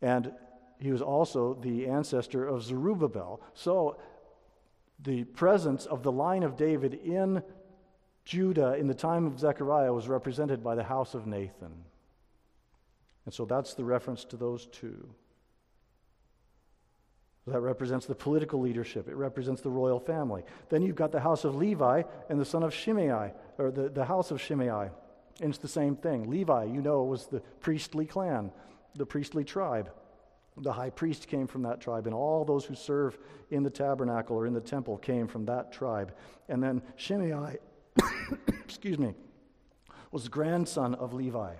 And 0.00 0.32
he 0.78 0.90
was 0.90 1.02
also 1.02 1.54
the 1.54 1.86
ancestor 1.86 2.46
of 2.46 2.62
Zerubbabel. 2.62 3.40
So 3.54 3.98
the 5.02 5.24
presence 5.24 5.86
of 5.86 6.02
the 6.02 6.12
line 6.12 6.42
of 6.42 6.56
David 6.56 6.94
in 6.94 7.42
Judah 8.24 8.74
in 8.74 8.86
the 8.86 8.94
time 8.94 9.26
of 9.26 9.38
Zechariah 9.38 9.92
was 9.92 10.08
represented 10.08 10.62
by 10.62 10.74
the 10.74 10.84
house 10.84 11.14
of 11.14 11.26
Nathan. 11.26 11.84
And 13.24 13.32
so 13.32 13.44
that's 13.44 13.74
the 13.74 13.84
reference 13.84 14.24
to 14.26 14.36
those 14.36 14.66
two. 14.66 15.08
That 17.46 17.60
represents 17.60 18.06
the 18.06 18.14
political 18.14 18.60
leadership. 18.60 19.08
It 19.08 19.16
represents 19.16 19.62
the 19.62 19.70
royal 19.70 19.98
family. 19.98 20.44
Then 20.68 20.82
you've 20.82 20.96
got 20.96 21.10
the 21.10 21.20
house 21.20 21.44
of 21.44 21.56
Levi 21.56 22.02
and 22.28 22.40
the 22.40 22.44
son 22.44 22.62
of 22.62 22.72
Shimei, 22.72 23.32
or 23.58 23.70
the, 23.72 23.88
the 23.88 24.04
house 24.04 24.30
of 24.30 24.40
Shimei. 24.40 24.90
And 25.40 25.50
it's 25.50 25.58
the 25.58 25.66
same 25.66 25.96
thing. 25.96 26.30
Levi, 26.30 26.64
you 26.64 26.80
know, 26.80 27.02
was 27.02 27.26
the 27.26 27.40
priestly 27.60 28.06
clan, 28.06 28.52
the 28.94 29.06
priestly 29.06 29.44
tribe. 29.44 29.90
The 30.56 30.72
high 30.72 30.90
priest 30.90 31.28
came 31.28 31.46
from 31.46 31.62
that 31.62 31.80
tribe, 31.80 32.06
and 32.06 32.14
all 32.14 32.44
those 32.44 32.64
who 32.64 32.74
serve 32.74 33.18
in 33.50 33.62
the 33.62 33.70
tabernacle 33.70 34.36
or 34.36 34.46
in 34.46 34.52
the 34.52 34.60
temple 34.60 34.98
came 34.98 35.26
from 35.26 35.46
that 35.46 35.72
tribe. 35.72 36.14
And 36.48 36.62
then 36.62 36.82
Shimei, 36.96 37.56
excuse 38.64 38.98
me, 38.98 39.14
was 40.12 40.24
the 40.24 40.30
grandson 40.30 40.94
of 40.94 41.12
Levi. 41.12 41.54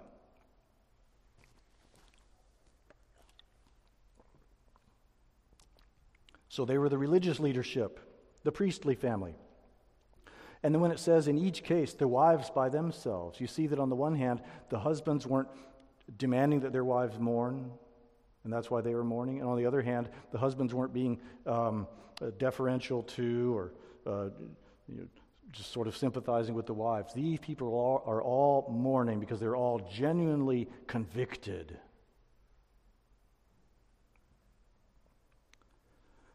So 6.52 6.66
they 6.66 6.76
were 6.76 6.90
the 6.90 6.98
religious 6.98 7.40
leadership, 7.40 7.98
the 8.44 8.52
priestly 8.52 8.94
family. 8.94 9.34
And 10.62 10.74
then 10.74 10.82
when 10.82 10.90
it 10.90 10.98
says 10.98 11.26
in 11.26 11.38
each 11.38 11.62
case, 11.62 11.94
the 11.94 12.06
wives 12.06 12.50
by 12.50 12.68
themselves, 12.68 13.40
you 13.40 13.46
see 13.46 13.68
that 13.68 13.78
on 13.78 13.88
the 13.88 13.96
one 13.96 14.14
hand, 14.14 14.42
the 14.68 14.78
husbands 14.78 15.26
weren't 15.26 15.48
demanding 16.18 16.60
that 16.60 16.70
their 16.74 16.84
wives 16.84 17.18
mourn, 17.18 17.70
and 18.44 18.52
that's 18.52 18.70
why 18.70 18.82
they 18.82 18.94
were 18.94 19.02
mourning. 19.02 19.40
And 19.40 19.48
on 19.48 19.56
the 19.56 19.64
other 19.64 19.80
hand, 19.80 20.10
the 20.30 20.36
husbands 20.36 20.74
weren't 20.74 20.92
being 20.92 21.18
um, 21.46 21.88
uh, 22.20 22.26
deferential 22.36 23.02
to 23.04 23.56
or 23.56 23.72
uh, 24.06 24.28
you 24.88 24.96
know, 24.98 25.06
just 25.52 25.72
sort 25.72 25.88
of 25.88 25.96
sympathizing 25.96 26.54
with 26.54 26.66
the 26.66 26.74
wives. 26.74 27.14
These 27.14 27.38
people 27.38 27.68
are 27.68 27.70
all, 27.70 28.02
are 28.04 28.22
all 28.22 28.68
mourning 28.70 29.20
because 29.20 29.40
they're 29.40 29.56
all 29.56 29.78
genuinely 29.90 30.68
convicted. 30.86 31.78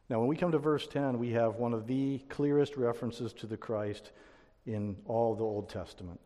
Now, 0.10 0.20
when 0.20 0.30
we 0.30 0.38
come 0.38 0.53
to 0.53 0.58
verse 0.58 0.88
10, 0.88 1.20
we 1.20 1.32
have 1.32 1.55
one 1.55 1.74
of 1.74 1.86
the 1.86 2.20
clearest 2.30 2.78
references 2.78 3.34
to 3.34 3.47
the 3.47 3.58
Christ 3.58 4.12
in 4.66 4.95
all 5.05 5.36
the 5.36 5.43
Old 5.43 5.70
Testament. 5.70 6.22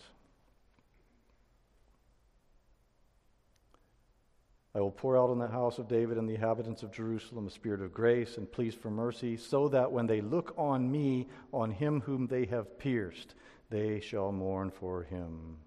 I 4.75 4.79
will 4.79 4.91
pour 4.91 5.17
out 5.17 5.29
on 5.29 5.39
the 5.39 5.47
house 5.47 5.79
of 5.79 5.87
David 5.87 6.17
and 6.17 6.29
the 6.29 6.35
inhabitants 6.35 6.83
of 6.83 6.93
Jerusalem 6.93 7.47
a 7.47 7.49
spirit 7.49 7.81
of 7.81 7.93
grace 7.93 8.37
and 8.37 8.49
pleas 8.49 8.75
for 8.75 8.91
mercy, 8.91 9.35
so 9.35 9.67
that 9.69 9.91
when 9.91 10.05
they 10.05 10.21
look 10.21 10.53
on 10.57 10.89
me, 10.89 11.27
on 11.51 11.71
him 11.71 12.01
whom 12.01 12.27
they 12.27 12.45
have 12.45 12.77
pierced, 12.77 13.33
they 13.69 13.99
shall 13.99 14.31
mourn 14.31 14.69
for 14.69 15.03
him. 15.03 15.57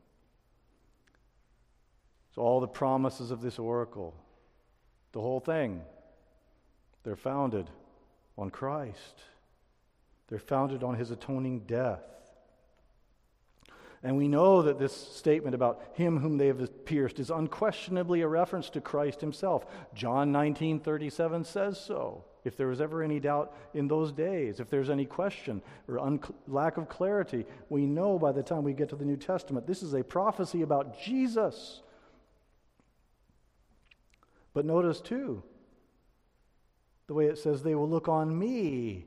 So, 2.35 2.43
all 2.43 2.61
the 2.61 2.67
promises 2.69 3.31
of 3.31 3.43
this 3.43 3.59
oracle, 3.59 4.15
the 5.13 5.21
whole 5.21 5.41
thing, 5.41 5.83
they're 7.03 7.17
founded 7.17 7.69
on 8.37 8.51
Christ. 8.51 9.23
They're 10.29 10.39
founded 10.39 10.83
on 10.83 10.97
his 10.97 11.11
atoning 11.11 11.61
death. 11.61 12.03
And 14.03 14.19
we 14.19 14.29
know 14.29 14.61
that 14.63 14.79
this 14.79 14.95
statement 14.95 15.55
about 15.55 15.83
him 15.95 16.19
whom 16.19 16.37
they 16.37 16.49
have 16.49 16.85
pierced 16.85 17.19
is 17.19 17.31
unquestionably 17.31 18.21
a 18.21 18.29
reference 18.29 18.69
to 18.71 18.83
Christ 18.83 19.23
himself. 19.23 19.65
John 19.95 20.31
19 20.31 20.81
37 20.81 21.45
says 21.45 21.81
so. 21.81 22.25
If 22.45 22.59
there 22.59 22.67
was 22.67 22.83
ever 22.83 23.03
any 23.03 23.19
doubt 23.19 23.57
in 23.73 23.89
those 23.89 24.13
days, 24.13 24.61
if 24.61 24.69
there's 24.69 24.91
any 24.91 25.07
question 25.07 25.63
or 25.89 25.99
un- 25.99 26.21
lack 26.47 26.77
of 26.77 26.91
clarity, 26.91 27.47
we 27.71 27.87
know 27.87 28.19
by 28.19 28.33
the 28.33 28.43
time 28.43 28.63
we 28.63 28.75
get 28.75 28.91
to 28.91 28.97
the 28.97 29.07
New 29.07 29.17
Testament, 29.17 29.67
this 29.67 29.83
is 29.83 29.95
a 29.95 30.05
prophecy 30.05 30.61
about 30.61 31.01
Jesus. 31.01 31.81
But 34.53 34.67
notice 34.67 35.01
too, 35.01 35.43
the 37.07 37.15
way 37.15 37.27
it 37.27 37.39
says, 37.39 37.63
they 37.63 37.75
will 37.75 37.89
look 37.89 38.09
on 38.09 38.39
me, 38.39 39.07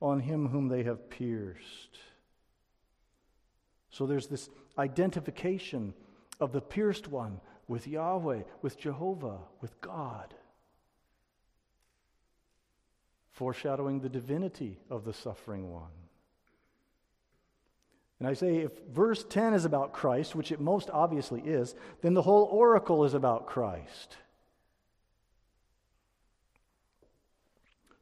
on 0.00 0.20
him 0.20 0.48
whom 0.48 0.68
they 0.68 0.82
have 0.82 1.10
pierced. 1.10 1.98
So 3.90 4.06
there's 4.06 4.28
this 4.28 4.48
identification 4.78 5.94
of 6.40 6.52
the 6.52 6.60
pierced 6.60 7.08
one 7.08 7.40
with 7.68 7.86
Yahweh, 7.86 8.42
with 8.62 8.78
Jehovah, 8.78 9.38
with 9.60 9.80
God, 9.80 10.34
foreshadowing 13.30 14.00
the 14.00 14.08
divinity 14.08 14.78
of 14.90 15.04
the 15.04 15.12
suffering 15.12 15.70
one. 15.70 15.90
And 18.18 18.28
I 18.28 18.34
say, 18.34 18.58
if 18.58 18.72
verse 18.92 19.24
10 19.28 19.54
is 19.54 19.64
about 19.64 19.94
Christ, 19.94 20.34
which 20.34 20.52
it 20.52 20.60
most 20.60 20.90
obviously 20.92 21.40
is, 21.40 21.74
then 22.02 22.12
the 22.12 22.22
whole 22.22 22.44
oracle 22.44 23.04
is 23.04 23.14
about 23.14 23.46
Christ. 23.46 24.18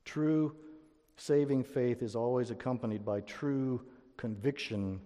True 0.09 0.57
saving 1.19 1.65
faith 1.65 2.03
is 2.03 2.17
always 2.17 2.51
accompanied 2.51 3.05
by 3.05 3.21
true 3.21 3.83
conviction 4.17 5.03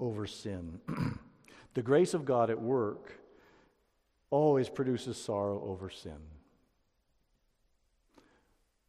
over 0.00 0.26
sin. 0.26 0.80
the 1.74 1.82
grace 1.82 2.12
of 2.12 2.24
God 2.24 2.50
at 2.50 2.60
work 2.60 3.12
always 4.30 4.68
produces 4.68 5.16
sorrow 5.16 5.62
over 5.64 5.88
sin. 5.88 6.18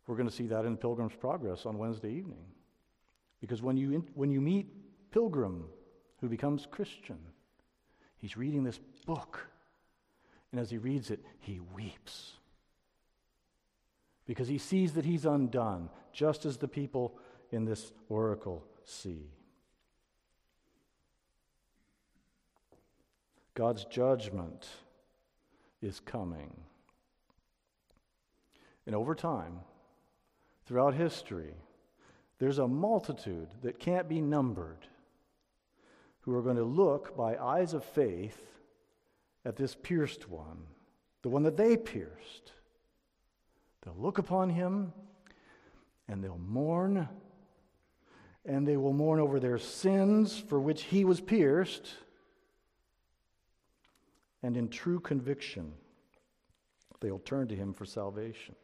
We're 0.07 0.15
going 0.15 0.29
to 0.29 0.35
see 0.35 0.47
that 0.47 0.65
in 0.65 0.75
Pilgrim's 0.77 1.15
Progress 1.15 1.67
on 1.67 1.77
Wednesday 1.77 2.13
evening. 2.13 2.47
Because 3.39 3.61
when 3.61 3.77
you, 3.77 4.03
when 4.15 4.31
you 4.31 4.41
meet 4.41 4.65
Pilgrim, 5.11 5.65
who 6.21 6.27
becomes 6.27 6.65
Christian, 6.65 7.19
he's 8.17 8.35
reading 8.35 8.63
this 8.63 8.79
book. 9.05 9.45
And 10.51 10.59
as 10.59 10.71
he 10.71 10.79
reads 10.79 11.11
it, 11.11 11.23
he 11.39 11.59
weeps. 11.75 12.36
Because 14.27 14.47
he 14.47 14.59
sees 14.59 14.93
that 14.93 15.05
he's 15.05 15.25
undone, 15.25 15.89
just 16.13 16.45
as 16.45 16.57
the 16.57 16.67
people 16.67 17.17
in 17.51 17.65
this 17.65 17.91
oracle 18.09 18.63
see. 18.83 19.31
God's 23.55 23.85
judgment 23.85 24.67
is 25.81 25.99
coming. 25.99 26.55
And 28.85 28.95
over 28.95 29.15
time, 29.15 29.61
throughout 30.65 30.93
history, 30.93 31.55
there's 32.39 32.59
a 32.59 32.67
multitude 32.67 33.47
that 33.63 33.79
can't 33.79 34.07
be 34.07 34.21
numbered 34.21 34.87
who 36.21 36.35
are 36.35 36.41
going 36.41 36.57
to 36.57 36.63
look 36.63 37.15
by 37.15 37.35
eyes 37.37 37.73
of 37.73 37.83
faith 37.83 38.43
at 39.45 39.55
this 39.55 39.75
pierced 39.75 40.29
one, 40.29 40.59
the 41.21 41.29
one 41.29 41.43
that 41.43 41.57
they 41.57 41.77
pierced. 41.77 42.51
They'll 43.87 44.03
look 44.03 44.17
upon 44.17 44.49
him 44.49 44.91
and 46.09 46.21
they'll 46.21 46.37
mourn, 46.37 47.07
and 48.45 48.67
they 48.67 48.75
will 48.75 48.91
mourn 48.91 49.21
over 49.21 49.39
their 49.39 49.57
sins 49.57 50.37
for 50.37 50.59
which 50.59 50.83
he 50.83 51.05
was 51.05 51.21
pierced 51.21 51.93
and 54.43 54.57
in 54.57 54.67
true 54.67 54.99
conviction, 54.99 55.71
they'll 56.99 57.19
turn 57.19 57.47
to 57.47 57.55
him 57.55 57.73
for 57.73 57.85
salvation. 57.85 58.55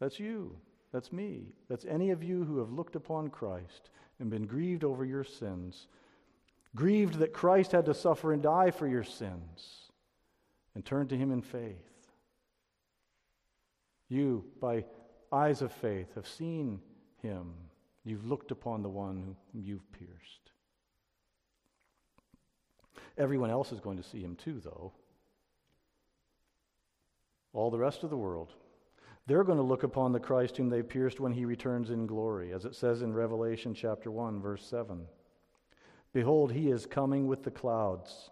That's 0.00 0.18
you. 0.18 0.56
That's 0.90 1.12
me. 1.12 1.48
That's 1.68 1.84
any 1.84 2.10
of 2.10 2.22
you 2.22 2.44
who 2.44 2.58
have 2.58 2.72
looked 2.72 2.96
upon 2.96 3.28
Christ 3.28 3.90
and 4.20 4.30
been 4.30 4.46
grieved 4.46 4.84
over 4.84 5.04
your 5.04 5.24
sins, 5.24 5.86
grieved 6.74 7.18
that 7.18 7.34
Christ 7.34 7.72
had 7.72 7.84
to 7.84 7.94
suffer 7.94 8.32
and 8.32 8.42
die 8.42 8.70
for 8.70 8.88
your 8.88 9.04
sins, 9.04 9.90
and 10.74 10.82
turned 10.82 11.10
to 11.10 11.16
him 11.16 11.30
in 11.30 11.42
faith. 11.42 11.87
You, 14.08 14.44
by 14.60 14.84
eyes 15.32 15.62
of 15.62 15.72
faith, 15.72 16.14
have 16.14 16.26
seen 16.26 16.80
him. 17.22 17.52
You've 18.04 18.26
looked 18.26 18.50
upon 18.50 18.82
the 18.82 18.88
one 18.88 19.36
whom 19.52 19.62
you've 19.62 19.92
pierced. 19.92 20.52
Everyone 23.18 23.50
else 23.50 23.72
is 23.72 23.80
going 23.80 23.96
to 23.96 24.02
see 24.02 24.22
him 24.22 24.36
too, 24.36 24.60
though. 24.60 24.92
All 27.52 27.70
the 27.70 27.78
rest 27.78 28.04
of 28.04 28.10
the 28.10 28.16
world. 28.16 28.54
They're 29.26 29.44
going 29.44 29.58
to 29.58 29.64
look 29.64 29.82
upon 29.82 30.12
the 30.12 30.20
Christ 30.20 30.56
whom 30.56 30.70
they 30.70 30.82
pierced 30.82 31.20
when 31.20 31.32
he 31.32 31.44
returns 31.44 31.90
in 31.90 32.06
glory, 32.06 32.52
as 32.52 32.64
it 32.64 32.74
says 32.74 33.02
in 33.02 33.12
Revelation 33.12 33.74
chapter 33.74 34.10
1, 34.10 34.40
verse 34.40 34.64
7. 34.64 35.06
Behold, 36.14 36.52
he 36.52 36.70
is 36.70 36.86
coming 36.86 37.26
with 37.26 37.42
the 37.42 37.50
clouds, 37.50 38.30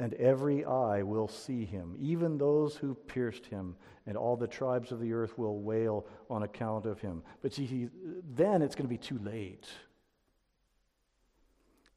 and 0.00 0.14
every 0.14 0.64
eye 0.64 1.02
will 1.02 1.28
see 1.28 1.66
him, 1.66 1.94
even 2.00 2.38
those 2.38 2.74
who 2.74 2.94
pierced 2.94 3.44
him, 3.44 3.76
and 4.06 4.16
all 4.16 4.34
the 4.34 4.46
tribes 4.46 4.92
of 4.92 4.98
the 4.98 5.12
earth 5.12 5.36
will 5.36 5.60
wail 5.60 6.06
on 6.30 6.42
account 6.42 6.86
of 6.86 7.00
him. 7.00 7.22
But 7.42 7.52
see, 7.52 7.88
then 8.34 8.62
it's 8.62 8.74
going 8.74 8.86
to 8.86 8.88
be 8.88 8.96
too 8.96 9.18
late. 9.18 9.68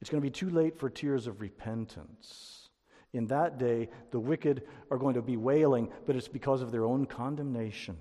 It's 0.02 0.10
going 0.10 0.22
to 0.22 0.26
be 0.26 0.30
too 0.30 0.50
late 0.50 0.78
for 0.78 0.90
tears 0.90 1.28
of 1.28 1.40
repentance. 1.40 2.68
In 3.14 3.26
that 3.28 3.58
day, 3.58 3.90
the 4.12 4.20
wicked 4.20 4.64
are 4.92 4.98
going 4.98 5.14
to 5.14 5.22
be 5.22 5.38
wailing, 5.38 5.90
but 6.06 6.18
it's 6.18 6.28
because 6.28 6.62
of 6.62 6.74
their 6.74 6.84
own 6.84 7.06
condemnation 7.06 7.98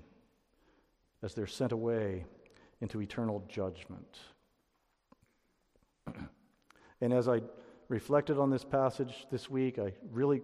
as 1.21 1.33
they're 1.33 1.47
sent 1.47 1.71
away 1.71 2.25
into 2.81 3.01
eternal 3.01 3.41
judgment. 3.47 4.19
and 6.99 7.13
as 7.13 7.29
I 7.29 7.39
reflected 7.87 8.37
on 8.37 8.49
this 8.49 8.63
passage 8.63 9.27
this 9.31 9.49
week, 9.49 9.79
I 9.79 9.93
really 10.11 10.41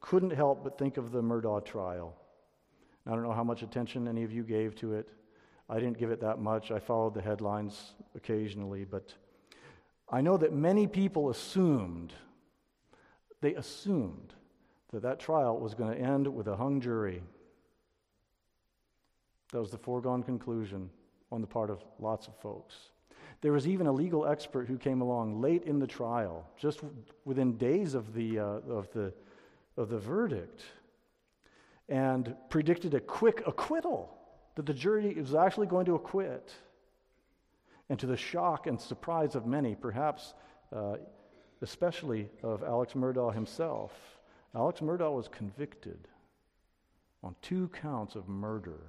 couldn't 0.00 0.30
help 0.30 0.62
but 0.64 0.78
think 0.78 0.96
of 0.96 1.12
the 1.12 1.22
Murdaugh 1.22 1.64
trial. 1.64 2.14
I 3.06 3.10
don't 3.10 3.22
know 3.22 3.32
how 3.32 3.44
much 3.44 3.62
attention 3.62 4.06
any 4.06 4.22
of 4.22 4.32
you 4.32 4.42
gave 4.42 4.74
to 4.76 4.94
it. 4.94 5.08
I 5.68 5.76
didn't 5.76 5.98
give 5.98 6.10
it 6.10 6.20
that 6.20 6.38
much. 6.38 6.70
I 6.70 6.78
followed 6.78 7.14
the 7.14 7.22
headlines 7.22 7.94
occasionally, 8.14 8.84
but 8.84 9.14
I 10.08 10.20
know 10.20 10.36
that 10.36 10.52
many 10.52 10.86
people 10.86 11.30
assumed, 11.30 12.12
they 13.40 13.54
assumed 13.54 14.34
that 14.92 15.02
that 15.02 15.18
trial 15.18 15.58
was 15.58 15.74
going 15.74 15.96
to 15.96 16.00
end 16.00 16.26
with 16.26 16.46
a 16.48 16.56
hung 16.56 16.80
jury. 16.80 17.22
That 19.52 19.60
was 19.60 19.70
the 19.70 19.78
foregone 19.78 20.22
conclusion 20.22 20.90
on 21.30 21.40
the 21.40 21.46
part 21.46 21.70
of 21.70 21.82
lots 21.98 22.26
of 22.26 22.36
folks. 22.40 22.74
There 23.42 23.52
was 23.52 23.66
even 23.66 23.88
a 23.88 23.92
legal 23.92 24.24
expert 24.24 24.68
who 24.68 24.78
came 24.78 25.00
along 25.02 25.40
late 25.40 25.64
in 25.64 25.80
the 25.80 25.86
trial, 25.86 26.48
just 26.56 26.80
within 27.24 27.56
days 27.56 27.94
of 27.94 28.14
the, 28.14 28.38
uh, 28.38 28.44
of 28.44 28.90
the, 28.92 29.12
of 29.76 29.88
the 29.88 29.98
verdict, 29.98 30.62
and 31.88 32.36
predicted 32.48 32.94
a 32.94 33.00
quick 33.00 33.42
acquittal, 33.46 34.16
that 34.54 34.64
the 34.64 34.72
jury 34.72 35.14
was 35.14 35.34
actually 35.34 35.66
going 35.66 35.86
to 35.86 35.96
acquit. 35.96 36.52
And 37.88 37.98
to 37.98 38.06
the 38.06 38.16
shock 38.16 38.68
and 38.68 38.80
surprise 38.80 39.34
of 39.34 39.44
many, 39.44 39.74
perhaps 39.74 40.34
uh, 40.74 40.96
especially 41.62 42.28
of 42.44 42.62
Alex 42.62 42.92
Murdaugh 42.94 43.34
himself, 43.34 43.92
Alex 44.54 44.80
Murdaugh 44.80 45.16
was 45.16 45.26
convicted 45.26 46.06
on 47.24 47.34
two 47.42 47.68
counts 47.68 48.14
of 48.14 48.28
murder. 48.28 48.80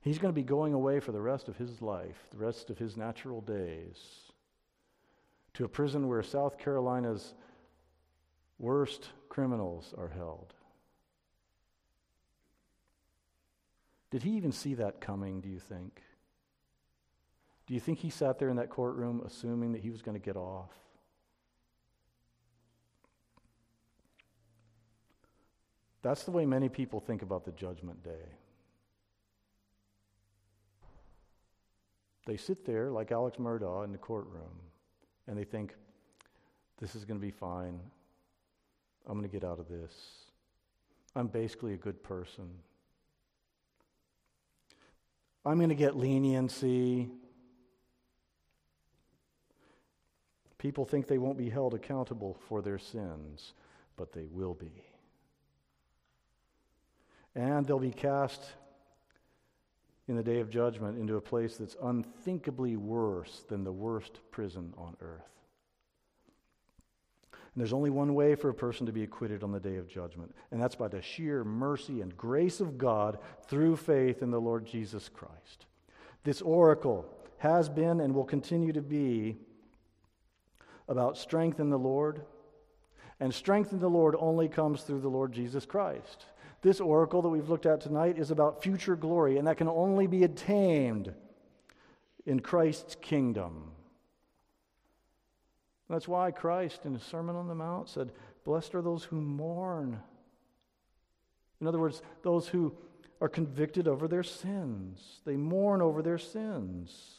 He's 0.00 0.18
going 0.18 0.32
to 0.32 0.40
be 0.40 0.44
going 0.44 0.74
away 0.74 1.00
for 1.00 1.12
the 1.12 1.20
rest 1.20 1.48
of 1.48 1.56
his 1.56 1.82
life, 1.82 2.16
the 2.30 2.38
rest 2.38 2.70
of 2.70 2.78
his 2.78 2.96
natural 2.96 3.40
days, 3.40 3.98
to 5.54 5.64
a 5.64 5.68
prison 5.68 6.08
where 6.08 6.22
South 6.22 6.58
Carolina's 6.58 7.34
worst 8.58 9.10
criminals 9.28 9.94
are 9.98 10.08
held. 10.08 10.54
Did 14.10 14.22
he 14.22 14.30
even 14.30 14.52
see 14.52 14.74
that 14.74 15.00
coming, 15.00 15.40
do 15.40 15.48
you 15.48 15.58
think? 15.58 16.02
Do 17.66 17.74
you 17.74 17.80
think 17.80 17.98
he 17.98 18.08
sat 18.08 18.38
there 18.38 18.48
in 18.48 18.56
that 18.56 18.70
courtroom 18.70 19.22
assuming 19.26 19.72
that 19.72 19.82
he 19.82 19.90
was 19.90 20.00
going 20.00 20.18
to 20.18 20.24
get 20.24 20.36
off? 20.36 20.70
That's 26.00 26.22
the 26.22 26.30
way 26.30 26.46
many 26.46 26.70
people 26.70 27.00
think 27.00 27.22
about 27.22 27.44
the 27.44 27.52
judgment 27.52 28.02
day. 28.02 28.38
They 32.28 32.36
sit 32.36 32.66
there, 32.66 32.90
like 32.90 33.10
Alex 33.10 33.38
Murdaugh, 33.38 33.84
in 33.84 33.90
the 33.90 33.96
courtroom, 33.96 34.60
and 35.26 35.38
they 35.38 35.44
think, 35.44 35.74
this 36.78 36.94
is 36.94 37.06
going 37.06 37.18
to 37.18 37.26
be 37.26 37.30
fine. 37.30 37.80
I'm 39.06 39.14
going 39.14 39.26
to 39.26 39.32
get 39.32 39.48
out 39.48 39.58
of 39.58 39.66
this. 39.66 39.94
I'm 41.16 41.28
basically 41.28 41.72
a 41.72 41.78
good 41.78 42.02
person. 42.02 42.50
I'm 45.46 45.56
going 45.56 45.70
to 45.70 45.74
get 45.74 45.96
leniency. 45.96 47.08
People 50.58 50.84
think 50.84 51.06
they 51.06 51.16
won't 51.16 51.38
be 51.38 51.48
held 51.48 51.72
accountable 51.72 52.36
for 52.46 52.60
their 52.60 52.78
sins, 52.78 53.54
but 53.96 54.12
they 54.12 54.26
will 54.30 54.52
be. 54.52 54.84
And 57.34 57.64
they'll 57.66 57.78
be 57.78 57.90
cast 57.90 58.52
in 60.08 60.16
the 60.16 60.22
day 60.22 60.40
of 60.40 60.50
judgment 60.50 60.98
into 60.98 61.16
a 61.16 61.20
place 61.20 61.56
that's 61.56 61.76
unthinkably 61.82 62.76
worse 62.76 63.44
than 63.48 63.62
the 63.62 63.72
worst 63.72 64.20
prison 64.30 64.72
on 64.76 64.96
earth. 65.02 65.22
And 67.32 67.60
there's 67.60 67.72
only 67.72 67.90
one 67.90 68.14
way 68.14 68.34
for 68.34 68.48
a 68.48 68.54
person 68.54 68.86
to 68.86 68.92
be 68.92 69.02
acquitted 69.02 69.42
on 69.42 69.52
the 69.52 69.60
day 69.60 69.76
of 69.76 69.88
judgment, 69.88 70.34
and 70.50 70.62
that's 70.62 70.76
by 70.76 70.88
the 70.88 71.02
sheer 71.02 71.44
mercy 71.44 72.00
and 72.00 72.16
grace 72.16 72.60
of 72.60 72.78
God 72.78 73.18
through 73.48 73.76
faith 73.76 74.22
in 74.22 74.30
the 74.30 74.40
Lord 74.40 74.64
Jesus 74.64 75.08
Christ. 75.08 75.66
This 76.24 76.40
oracle 76.40 77.06
has 77.38 77.68
been 77.68 78.00
and 78.00 78.14
will 78.14 78.24
continue 78.24 78.72
to 78.72 78.82
be 78.82 79.36
about 80.88 81.18
strength 81.18 81.60
in 81.60 81.68
the 81.68 81.78
Lord, 81.78 82.22
and 83.20 83.34
strength 83.34 83.72
in 83.72 83.78
the 83.78 83.90
Lord 83.90 84.16
only 84.18 84.48
comes 84.48 84.82
through 84.82 85.00
the 85.00 85.08
Lord 85.08 85.32
Jesus 85.32 85.66
Christ. 85.66 86.24
This 86.60 86.80
oracle 86.80 87.22
that 87.22 87.28
we've 87.28 87.48
looked 87.48 87.66
at 87.66 87.80
tonight 87.80 88.18
is 88.18 88.30
about 88.30 88.62
future 88.62 88.96
glory, 88.96 89.38
and 89.38 89.46
that 89.46 89.56
can 89.56 89.68
only 89.68 90.06
be 90.06 90.24
attained 90.24 91.14
in 92.26 92.40
Christ's 92.40 92.96
kingdom. 93.00 93.70
That's 95.88 96.08
why 96.08 96.30
Christ, 96.30 96.84
in 96.84 96.94
his 96.94 97.02
Sermon 97.02 97.36
on 97.36 97.48
the 97.48 97.54
Mount, 97.54 97.88
said, 97.88 98.12
Blessed 98.44 98.74
are 98.74 98.82
those 98.82 99.04
who 99.04 99.20
mourn. 99.20 100.00
In 101.60 101.66
other 101.66 101.78
words, 101.78 102.02
those 102.22 102.48
who 102.48 102.74
are 103.20 103.28
convicted 103.28 103.88
over 103.88 104.06
their 104.06 104.22
sins. 104.22 105.20
They 105.24 105.36
mourn 105.36 105.82
over 105.82 106.02
their 106.02 106.18
sins. 106.18 107.14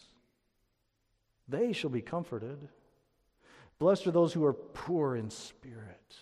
They 1.47 1.73
shall 1.73 1.89
be 1.89 2.01
comforted. 2.01 2.69
Blessed 3.79 4.07
are 4.07 4.11
those 4.11 4.33
who 4.33 4.45
are 4.45 4.53
poor 4.53 5.15
in 5.15 5.29
spirit, 5.29 6.15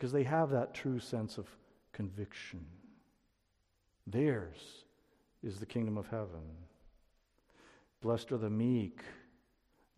because 0.00 0.12
they 0.12 0.24
have 0.24 0.48
that 0.48 0.72
true 0.72 0.98
sense 0.98 1.36
of 1.36 1.46
conviction. 1.92 2.64
Theirs 4.06 4.56
is 5.42 5.60
the 5.60 5.66
kingdom 5.66 5.98
of 5.98 6.06
heaven. 6.06 6.40
Blessed 8.00 8.32
are 8.32 8.38
the 8.38 8.48
meek, 8.48 9.02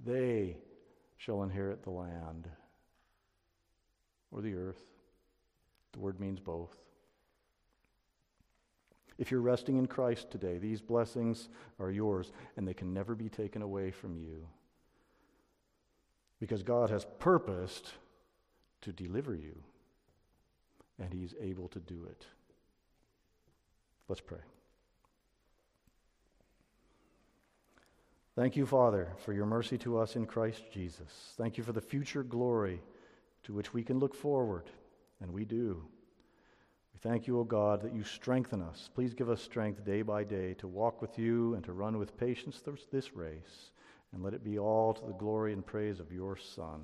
they 0.04 0.56
shall 1.18 1.44
inherit 1.44 1.84
the 1.84 1.90
land 1.90 2.48
or 4.32 4.42
the 4.42 4.56
earth. 4.56 4.82
The 5.92 6.00
word 6.00 6.18
means 6.18 6.40
both. 6.40 6.76
If 9.18 9.30
you're 9.30 9.40
resting 9.40 9.76
in 9.76 9.86
Christ 9.86 10.32
today, 10.32 10.58
these 10.58 10.80
blessings 10.80 11.48
are 11.78 11.92
yours 11.92 12.32
and 12.56 12.66
they 12.66 12.74
can 12.74 12.92
never 12.92 13.14
be 13.14 13.28
taken 13.28 13.62
away 13.62 13.92
from 13.92 14.16
you. 14.16 14.48
Because 16.40 16.64
God 16.64 16.90
has 16.90 17.06
purposed 17.20 17.92
to 18.80 18.92
deliver 18.92 19.36
you, 19.36 19.62
and 21.02 21.12
He's 21.12 21.34
able 21.40 21.68
to 21.68 21.80
do 21.80 22.06
it. 22.08 22.26
Let's 24.08 24.20
pray. 24.20 24.38
Thank 28.34 28.56
you, 28.56 28.64
Father, 28.64 29.08
for 29.24 29.34
your 29.34 29.44
mercy 29.44 29.76
to 29.78 29.98
us 29.98 30.16
in 30.16 30.24
Christ 30.24 30.62
Jesus. 30.72 31.34
Thank 31.36 31.58
you 31.58 31.64
for 31.64 31.72
the 31.72 31.82
future 31.82 32.22
glory 32.22 32.80
to 33.42 33.52
which 33.52 33.74
we 33.74 33.82
can 33.82 33.98
look 33.98 34.14
forward, 34.14 34.70
and 35.20 35.30
we 35.30 35.44
do. 35.44 35.84
We 36.94 37.00
thank 37.00 37.26
you, 37.26 37.38
O 37.38 37.44
God, 37.44 37.82
that 37.82 37.94
you 37.94 38.04
strengthen 38.04 38.62
us. 38.62 38.88
Please 38.94 39.12
give 39.12 39.28
us 39.28 39.42
strength 39.42 39.84
day 39.84 40.00
by 40.00 40.24
day 40.24 40.54
to 40.54 40.68
walk 40.68 41.02
with 41.02 41.18
you 41.18 41.54
and 41.54 41.64
to 41.64 41.72
run 41.72 41.98
with 41.98 42.16
patience 42.16 42.62
this 42.90 43.14
race, 43.14 43.72
and 44.12 44.22
let 44.22 44.34
it 44.34 44.44
be 44.44 44.58
all 44.58 44.94
to 44.94 45.06
the 45.06 45.12
glory 45.12 45.52
and 45.52 45.66
praise 45.66 46.00
of 46.00 46.12
your 46.12 46.36
Son. 46.36 46.80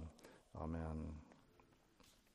Amen. 0.61 1.28